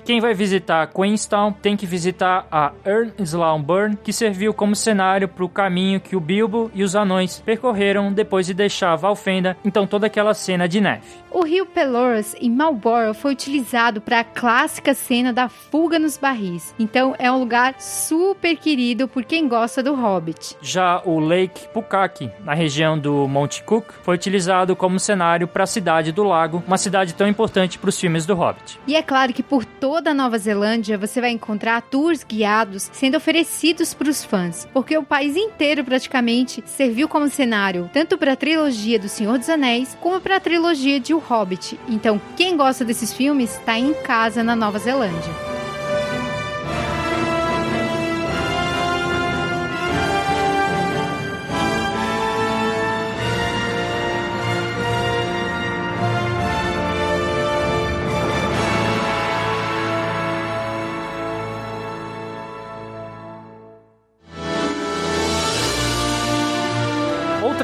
Quem 0.04 0.20
vai 0.20 0.34
visitar 0.34 0.86
Queenstown 0.86 1.52
tem 1.52 1.76
que 1.76 1.86
visitar 1.86 2.46
a 2.50 2.72
Ern 2.84 3.12
Burn, 3.62 3.96
que 4.02 4.12
serviu 4.12 4.54
como 4.54 4.76
cenário 4.76 5.28
para 5.28 5.44
o 5.44 5.48
caminho 5.48 6.00
que 6.00 6.14
o 6.14 6.20
Bilbo 6.20 6.70
e 6.74 6.82
os 6.82 6.94
anões 6.94 7.40
percorreram 7.40 8.12
depois 8.12 8.46
de 8.46 8.54
deixar 8.54 8.96
Valfenda, 8.96 9.56
então 9.64 9.86
toda 9.86 10.06
aquela 10.06 10.34
cena 10.34 10.68
de 10.68 10.80
neve. 10.80 11.02
O 11.30 11.44
rio 11.44 11.64
Pelorus, 11.64 12.34
em 12.40 12.50
Marlborough, 12.50 13.14
foi 13.14 13.32
utilizado 13.32 14.00
para 14.00 14.20
a 14.20 14.24
clássica 14.24 14.94
cena 14.94 15.32
da 15.32 15.48
fuga 15.48 15.98
nos 15.98 16.16
barris. 16.16 16.74
Então 16.78 17.14
é 17.18 17.30
um 17.30 17.38
lugar 17.38 17.74
super 17.80 18.56
querido 18.56 19.06
por 19.06 19.24
quem 19.24 19.48
gosta 19.48 19.82
do 19.82 19.94
Hobbit. 19.94 20.56
Já 20.60 21.00
o 21.04 21.20
Lake 21.20 21.68
Pukaki, 21.68 22.30
na 22.44 22.52
região 22.52 22.98
do 22.98 23.28
Monte 23.28 23.62
Cook, 23.62 23.92
foi 24.02 24.14
utilizado 24.14 24.74
como 24.74 24.98
cenário 24.98 25.46
para 25.46 25.64
a 25.64 25.66
cidade 25.66 26.10
do 26.10 26.24
lago, 26.24 26.62
uma 26.66 26.78
cidade 26.78 27.14
tão 27.14 27.28
importante 27.28 27.78
para 27.78 27.88
os 27.90 27.98
filmes 27.98 28.26
do 28.26 28.34
Hobbit. 28.34 28.80
E 28.86 28.96
é 28.96 29.02
claro 29.02 29.32
que 29.32 29.39
por 29.42 29.64
toda 29.64 30.10
a 30.10 30.14
Nova 30.14 30.38
Zelândia 30.38 30.98
você 30.98 31.20
vai 31.20 31.30
encontrar 31.30 31.82
tours 31.82 32.24
guiados 32.24 32.90
sendo 32.92 33.16
oferecidos 33.16 33.94
para 33.94 34.08
os 34.08 34.24
fãs, 34.24 34.68
porque 34.72 34.96
o 34.96 35.04
país 35.04 35.36
inteiro 35.36 35.84
praticamente 35.84 36.62
serviu 36.66 37.08
como 37.08 37.28
cenário 37.28 37.90
tanto 37.92 38.16
para 38.16 38.32
a 38.32 38.36
trilogia 38.36 38.98
do 38.98 39.08
Senhor 39.08 39.38
dos 39.38 39.48
Anéis 39.48 39.96
como 40.00 40.20
para 40.20 40.36
a 40.36 40.40
trilogia 40.40 41.00
de 41.00 41.14
O 41.14 41.18
Hobbit. 41.18 41.78
Então, 41.88 42.20
quem 42.36 42.56
gosta 42.56 42.84
desses 42.84 43.12
filmes 43.12 43.56
está 43.56 43.78
em 43.78 43.92
casa 43.94 44.42
na 44.42 44.56
Nova 44.56 44.78
Zelândia. 44.78 45.49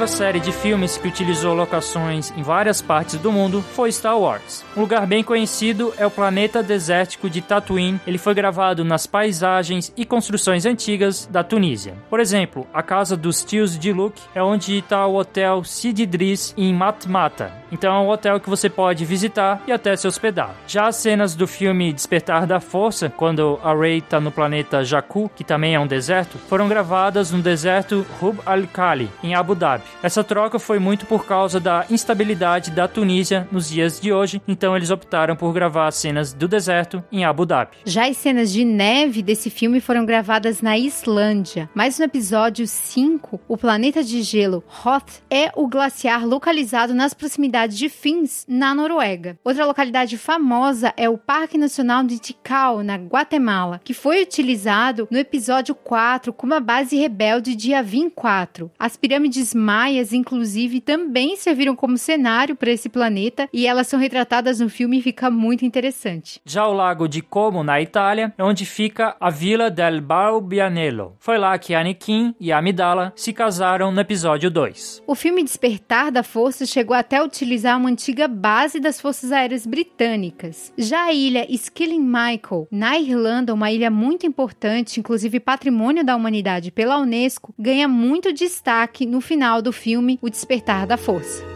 Outra 0.06 0.18
série 0.18 0.38
de 0.38 0.52
filmes 0.52 0.96
que 0.96 1.08
utilizou 1.08 1.52
locações 1.52 2.32
em 2.36 2.42
várias 2.42 2.80
partes 2.80 3.18
do 3.18 3.32
mundo 3.32 3.60
foi 3.60 3.90
Star 3.90 4.16
Wars. 4.16 4.64
Um 4.76 4.82
lugar 4.82 5.04
bem 5.04 5.24
conhecido 5.24 5.92
é 5.98 6.06
o 6.06 6.10
planeta 6.12 6.62
desértico 6.62 7.28
de 7.28 7.40
Tatooine. 7.40 8.00
Ele 8.06 8.16
foi 8.16 8.32
gravado 8.32 8.84
nas 8.84 9.04
paisagens 9.04 9.92
e 9.96 10.04
construções 10.04 10.64
antigas 10.64 11.26
da 11.26 11.42
Tunísia. 11.42 11.94
Por 12.08 12.20
exemplo, 12.20 12.68
a 12.72 12.84
casa 12.84 13.16
dos 13.16 13.42
tios 13.42 13.76
de 13.76 13.92
Luke 13.92 14.22
é 14.32 14.40
onde 14.40 14.78
está 14.78 15.04
o 15.08 15.16
hotel 15.16 15.64
Sid 15.64 16.00
Idris 16.00 16.54
em 16.56 16.72
Matmata. 16.72 17.52
Então 17.72 17.92
é 17.92 17.98
um 17.98 18.08
hotel 18.08 18.38
que 18.38 18.48
você 18.48 18.70
pode 18.70 19.04
visitar 19.04 19.60
e 19.66 19.72
até 19.72 19.96
se 19.96 20.06
hospedar. 20.06 20.54
Já 20.68 20.86
as 20.86 20.94
cenas 20.94 21.34
do 21.34 21.48
filme 21.48 21.92
Despertar 21.92 22.46
da 22.46 22.60
Força, 22.60 23.10
quando 23.10 23.58
a 23.60 23.74
Rey 23.74 23.98
está 23.98 24.20
no 24.20 24.30
planeta 24.30 24.84
Jakku, 24.84 25.28
que 25.34 25.42
também 25.42 25.74
é 25.74 25.80
um 25.80 25.86
deserto, 25.86 26.38
foram 26.38 26.68
gravadas 26.68 27.32
no 27.32 27.42
deserto 27.42 28.06
Rub 28.20 28.38
al-Khali, 28.46 29.10
em 29.20 29.34
Abu 29.34 29.56
Dhabi. 29.56 29.95
Essa 30.06 30.22
troca 30.22 30.56
foi 30.60 30.78
muito 30.78 31.04
por 31.04 31.26
causa 31.26 31.58
da 31.58 31.84
instabilidade 31.90 32.70
da 32.70 32.86
Tunísia 32.86 33.48
nos 33.50 33.68
dias 33.68 34.00
de 34.00 34.12
hoje, 34.12 34.40
então 34.46 34.76
eles 34.76 34.90
optaram 34.90 35.34
por 35.34 35.52
gravar 35.52 35.88
as 35.88 35.96
cenas 35.96 36.32
do 36.32 36.46
deserto 36.46 37.02
em 37.10 37.24
Abu 37.24 37.44
Dhabi. 37.44 37.78
Já 37.84 38.06
as 38.06 38.16
cenas 38.16 38.52
de 38.52 38.64
neve 38.64 39.20
desse 39.20 39.50
filme 39.50 39.80
foram 39.80 40.06
gravadas 40.06 40.62
na 40.62 40.78
Islândia, 40.78 41.68
mas 41.74 41.98
no 41.98 42.04
episódio 42.04 42.68
5, 42.68 43.40
o 43.48 43.56
planeta 43.56 44.04
de 44.04 44.22
gelo 44.22 44.62
Hoth 44.84 45.24
é 45.28 45.50
o 45.56 45.66
glaciar 45.66 46.24
localizado 46.24 46.94
nas 46.94 47.12
proximidades 47.12 47.76
de 47.76 47.88
Fins, 47.88 48.46
na 48.48 48.76
Noruega. 48.76 49.36
Outra 49.42 49.66
localidade 49.66 50.16
famosa 50.16 50.94
é 50.96 51.08
o 51.08 51.18
Parque 51.18 51.58
Nacional 51.58 52.04
de 52.04 52.20
Tikal, 52.20 52.84
na 52.84 52.94
Guatemala, 52.94 53.80
que 53.82 53.92
foi 53.92 54.22
utilizado 54.22 55.08
no 55.10 55.18
episódio 55.18 55.74
4 55.74 56.32
como 56.32 56.54
a 56.54 56.60
base 56.60 56.94
rebelde 56.94 57.56
de 57.56 57.74
Avin 57.74 58.08
4. 58.08 58.70
As 58.78 58.96
pirâmides 58.96 59.52
maias 59.52 59.95
maias, 59.96 60.12
inclusive, 60.12 60.80
também 60.80 61.36
serviram 61.36 61.74
como 61.74 61.96
cenário 61.96 62.54
para 62.54 62.70
esse 62.70 62.88
planeta 62.88 63.48
e 63.52 63.66
elas 63.66 63.86
são 63.86 63.98
retratadas 63.98 64.60
no 64.60 64.68
filme 64.68 64.98
e 64.98 65.02
fica 65.02 65.30
muito 65.30 65.64
interessante. 65.64 66.40
Já 66.44 66.66
o 66.66 66.72
lago 66.72 67.08
de 67.08 67.22
Como, 67.22 67.64
na 67.64 67.80
Itália, 67.80 68.32
é 68.36 68.44
onde 68.44 68.66
fica 68.66 69.16
a 69.18 69.30
Vila 69.30 69.70
del 69.70 70.00
Barbianello. 70.00 71.16
Foi 71.18 71.38
lá 71.38 71.58
que 71.58 71.74
Anakin 71.74 72.34
e 72.38 72.52
Amidala 72.52 73.12
se 73.16 73.32
casaram 73.32 73.90
no 73.90 74.00
episódio 74.00 74.50
2. 74.50 75.02
O 75.06 75.14
filme 75.14 75.42
Despertar 75.42 76.12
da 76.12 76.22
Força 76.22 76.66
chegou 76.66 76.96
até 76.96 77.16
a 77.16 77.24
utilizar 77.24 77.78
uma 77.78 77.88
antiga 77.88 78.28
base 78.28 78.78
das 78.78 79.00
Forças 79.00 79.32
Aéreas 79.32 79.66
Britânicas. 79.66 80.72
Já 80.76 81.04
a 81.04 81.12
ilha 81.12 81.46
Skilling 81.48 82.04
Michael, 82.04 82.68
na 82.70 82.98
Irlanda, 82.98 83.54
uma 83.54 83.70
ilha 83.70 83.90
muito 83.90 84.26
importante, 84.26 85.00
inclusive 85.00 85.40
patrimônio 85.40 86.04
da 86.04 86.16
humanidade 86.16 86.70
pela 86.70 86.98
Unesco, 86.98 87.54
ganha 87.58 87.88
muito 87.88 88.32
destaque 88.32 89.06
no 89.06 89.20
final 89.20 89.62
do 89.62 89.72
filme 89.76 90.18
O 90.20 90.28
Despertar 90.28 90.86
da 90.86 90.96
Força. 90.96 91.55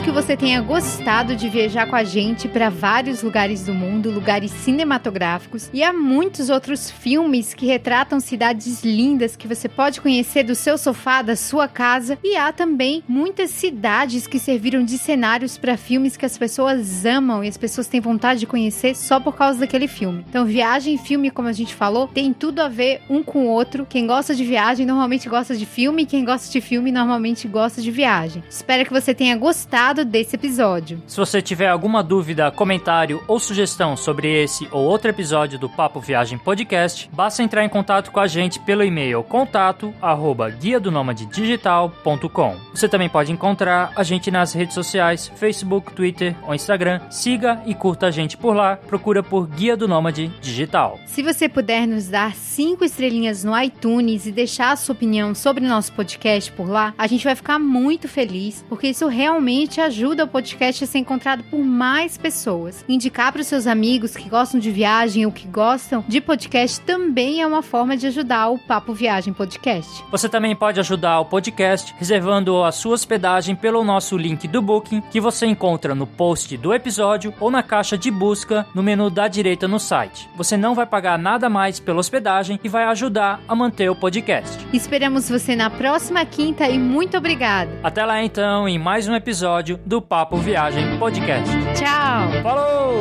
Esperamos 0.00 0.24
que 0.24 0.26
você 0.26 0.36
tenha 0.36 0.62
gostado 0.62 1.36
de 1.36 1.48
viajar 1.48 1.86
com 1.86 1.96
a 1.96 2.04
gente 2.04 2.48
para 2.48 2.70
vários 2.70 3.22
lugares 3.22 3.64
do 3.64 3.74
mundo, 3.74 4.10
lugares 4.10 4.50
cinematográficos, 4.50 5.68
e 5.74 5.82
há 5.82 5.92
muitos 5.92 6.48
outros 6.48 6.90
filmes 6.90 7.52
que 7.52 7.66
retratam 7.66 8.18
cidades 8.18 8.82
lindas 8.82 9.36
que 9.36 9.46
você 9.46 9.68
pode 9.68 10.00
conhecer 10.00 10.42
do 10.42 10.54
seu 10.54 10.78
sofá, 10.78 11.22
da 11.22 11.36
sua 11.36 11.68
casa, 11.68 12.18
e 12.24 12.36
há 12.36 12.50
também 12.50 13.02
muitas 13.06 13.50
cidades 13.50 14.26
que 14.26 14.38
serviram 14.38 14.82
de 14.84 14.96
cenários 14.96 15.58
para 15.58 15.76
filmes 15.76 16.16
que 16.16 16.24
as 16.26 16.38
pessoas 16.38 17.04
amam 17.04 17.44
e 17.44 17.48
as 17.48 17.58
pessoas 17.58 17.86
têm 17.86 18.00
vontade 18.00 18.40
de 18.40 18.46
conhecer 18.46 18.96
só 18.96 19.20
por 19.20 19.36
causa 19.36 19.60
daquele 19.60 19.88
filme. 19.88 20.24
Então, 20.28 20.46
viagem 20.46 20.94
e 20.94 20.98
filme, 20.98 21.30
como 21.30 21.48
a 21.48 21.52
gente 21.52 21.74
falou, 21.74 22.08
tem 22.08 22.32
tudo 22.32 22.60
a 22.60 22.68
ver 22.68 23.02
um 23.10 23.22
com 23.22 23.46
o 23.46 23.48
outro. 23.48 23.86
Quem 23.86 24.06
gosta 24.06 24.34
de 24.34 24.44
viagem 24.44 24.86
normalmente 24.86 25.28
gosta 25.28 25.54
de 25.54 25.66
filme, 25.66 26.02
e 26.02 26.06
quem 26.06 26.24
gosta 26.24 26.50
de 26.50 26.60
filme 26.60 26.90
normalmente 26.90 27.46
gosta 27.46 27.82
de 27.82 27.90
viagem. 27.90 28.42
Espero 28.48 28.84
que 28.84 28.92
você 28.92 29.12
tenha 29.12 29.36
gostado 29.36 29.89
gostado 29.90 30.04
desse 30.04 30.36
episódio. 30.36 31.02
Se 31.06 31.16
você 31.16 31.42
tiver 31.42 31.68
alguma 31.68 32.02
dúvida, 32.02 32.50
comentário 32.50 33.22
ou 33.26 33.38
sugestão 33.38 33.96
sobre 33.96 34.42
esse 34.42 34.68
ou 34.70 34.84
outro 34.84 35.10
episódio 35.10 35.58
do 35.58 35.68
Papo 35.68 36.00
Viagem 36.00 36.38
Podcast, 36.38 37.10
basta 37.12 37.42
entrar 37.42 37.64
em 37.64 37.68
contato 37.68 38.10
com 38.10 38.20
a 38.20 38.26
gente 38.26 38.60
pelo 38.60 38.84
e-mail 38.84 39.22
contato 39.22 39.92
arroba 40.00 40.48
guia 40.48 40.78
do 40.78 40.90
digital.com. 41.30 42.56
Você 42.74 42.88
também 42.88 43.08
pode 43.08 43.32
encontrar 43.32 43.92
a 43.96 44.02
gente 44.02 44.30
nas 44.30 44.52
redes 44.52 44.74
sociais, 44.74 45.30
Facebook, 45.36 45.92
Twitter 45.92 46.36
ou 46.46 46.54
Instagram. 46.54 47.00
Siga 47.10 47.60
e 47.66 47.74
curta 47.74 48.06
a 48.06 48.10
gente 48.10 48.36
por 48.36 48.54
lá. 48.54 48.76
Procura 48.76 49.22
por 49.22 49.46
Guia 49.46 49.76
do 49.76 49.88
Nômade 49.88 50.28
Digital. 50.40 50.98
Se 51.06 51.22
você 51.22 51.48
puder 51.48 51.86
nos 51.86 52.08
dar 52.08 52.34
cinco 52.34 52.84
estrelinhas 52.84 53.42
no 53.44 53.58
iTunes 53.60 54.26
e 54.26 54.32
deixar 54.32 54.72
a 54.72 54.76
sua 54.76 54.92
opinião 54.92 55.34
sobre 55.34 55.66
nosso 55.66 55.92
podcast 55.92 56.52
por 56.52 56.68
lá, 56.68 56.94
a 56.96 57.06
gente 57.06 57.24
vai 57.24 57.34
ficar 57.34 57.58
muito 57.58 58.08
feliz, 58.08 58.64
porque 58.68 58.88
isso 58.88 59.06
realmente 59.08 59.79
ajuda 59.80 60.24
o 60.24 60.28
podcast 60.28 60.84
a 60.84 60.86
ser 60.86 60.98
encontrado 60.98 61.42
por 61.44 61.60
mais 61.60 62.16
pessoas. 62.16 62.84
Indicar 62.88 63.32
para 63.32 63.40
os 63.40 63.46
seus 63.46 63.66
amigos 63.66 64.16
que 64.16 64.28
gostam 64.28 64.60
de 64.60 64.70
viagem 64.70 65.26
ou 65.26 65.32
que 65.32 65.46
gostam 65.46 66.04
de 66.06 66.20
podcast 66.20 66.80
também 66.80 67.40
é 67.40 67.46
uma 67.46 67.62
forma 67.62 67.96
de 67.96 68.06
ajudar 68.06 68.48
o 68.48 68.58
Papo 68.58 68.92
Viagem 68.92 69.32
Podcast. 69.32 70.04
Você 70.10 70.28
também 70.28 70.54
pode 70.54 70.80
ajudar 70.80 71.20
o 71.20 71.24
podcast 71.24 71.94
reservando 71.98 72.62
a 72.62 72.72
sua 72.72 72.94
hospedagem 72.94 73.56
pelo 73.56 73.84
nosso 73.84 74.16
link 74.16 74.46
do 74.48 74.62
Booking, 74.62 75.00
que 75.10 75.20
você 75.20 75.46
encontra 75.46 75.94
no 75.94 76.06
post 76.06 76.56
do 76.56 76.74
episódio 76.74 77.32
ou 77.40 77.50
na 77.50 77.62
caixa 77.62 77.96
de 77.96 78.10
busca 78.10 78.66
no 78.74 78.82
menu 78.82 79.10
da 79.10 79.28
direita 79.28 79.66
no 79.66 79.78
site. 79.78 80.28
Você 80.36 80.56
não 80.56 80.74
vai 80.74 80.86
pagar 80.86 81.18
nada 81.18 81.48
mais 81.48 81.80
pela 81.80 82.00
hospedagem 82.00 82.58
e 82.62 82.68
vai 82.68 82.84
ajudar 82.84 83.40
a 83.48 83.54
manter 83.54 83.90
o 83.90 83.96
podcast. 83.96 84.66
Esperamos 84.72 85.28
você 85.28 85.54
na 85.56 85.70
próxima 85.70 86.24
quinta 86.24 86.68
e 86.68 86.78
muito 86.78 87.16
obrigada. 87.16 87.70
Até 87.82 88.04
lá 88.04 88.22
então, 88.22 88.68
em 88.68 88.78
mais 88.78 89.08
um 89.08 89.14
episódio 89.14 89.69
do 89.84 90.00
Papo 90.00 90.36
Viagem 90.36 90.98
Podcast. 90.98 91.50
Tchau. 91.74 92.42
Falou! 92.42 93.00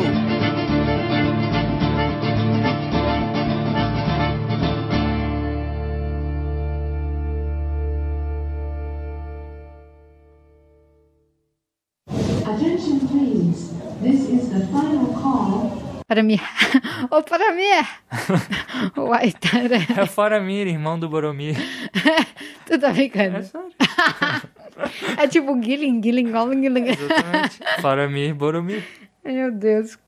Attention 12.09 13.07
please. 13.07 13.73
This 14.01 14.27
is 14.29 14.49
the 14.49 14.65
final 14.67 15.13
call 15.13 15.68
Para 16.09 16.23
mim. 16.23 16.39
Ou 17.11 17.21
para 17.21 17.53
mim. 17.53 17.69
Uai, 18.97 19.31
tara. 19.31 19.77
É 19.95 20.01
o 20.01 20.07
Faramir, 20.07 20.65
irmão 20.65 20.97
do 20.97 21.07
Boromir. 21.07 21.55
tu 22.65 22.79
tá 22.79 22.91
brincando? 22.91 23.37
É 23.37 23.43
sério. 23.43 23.69
É 25.19 25.27
tipo 25.27 25.53
Gilling, 25.61 26.01
Gilling, 26.01 26.31
Gilling, 26.31 26.61
Gilling. 26.63 26.89
Exatamente. 26.89 27.59
Faramir, 27.79 28.33
Boromir. 28.33 28.83
Meu 29.23 29.51
Deus. 29.51 29.99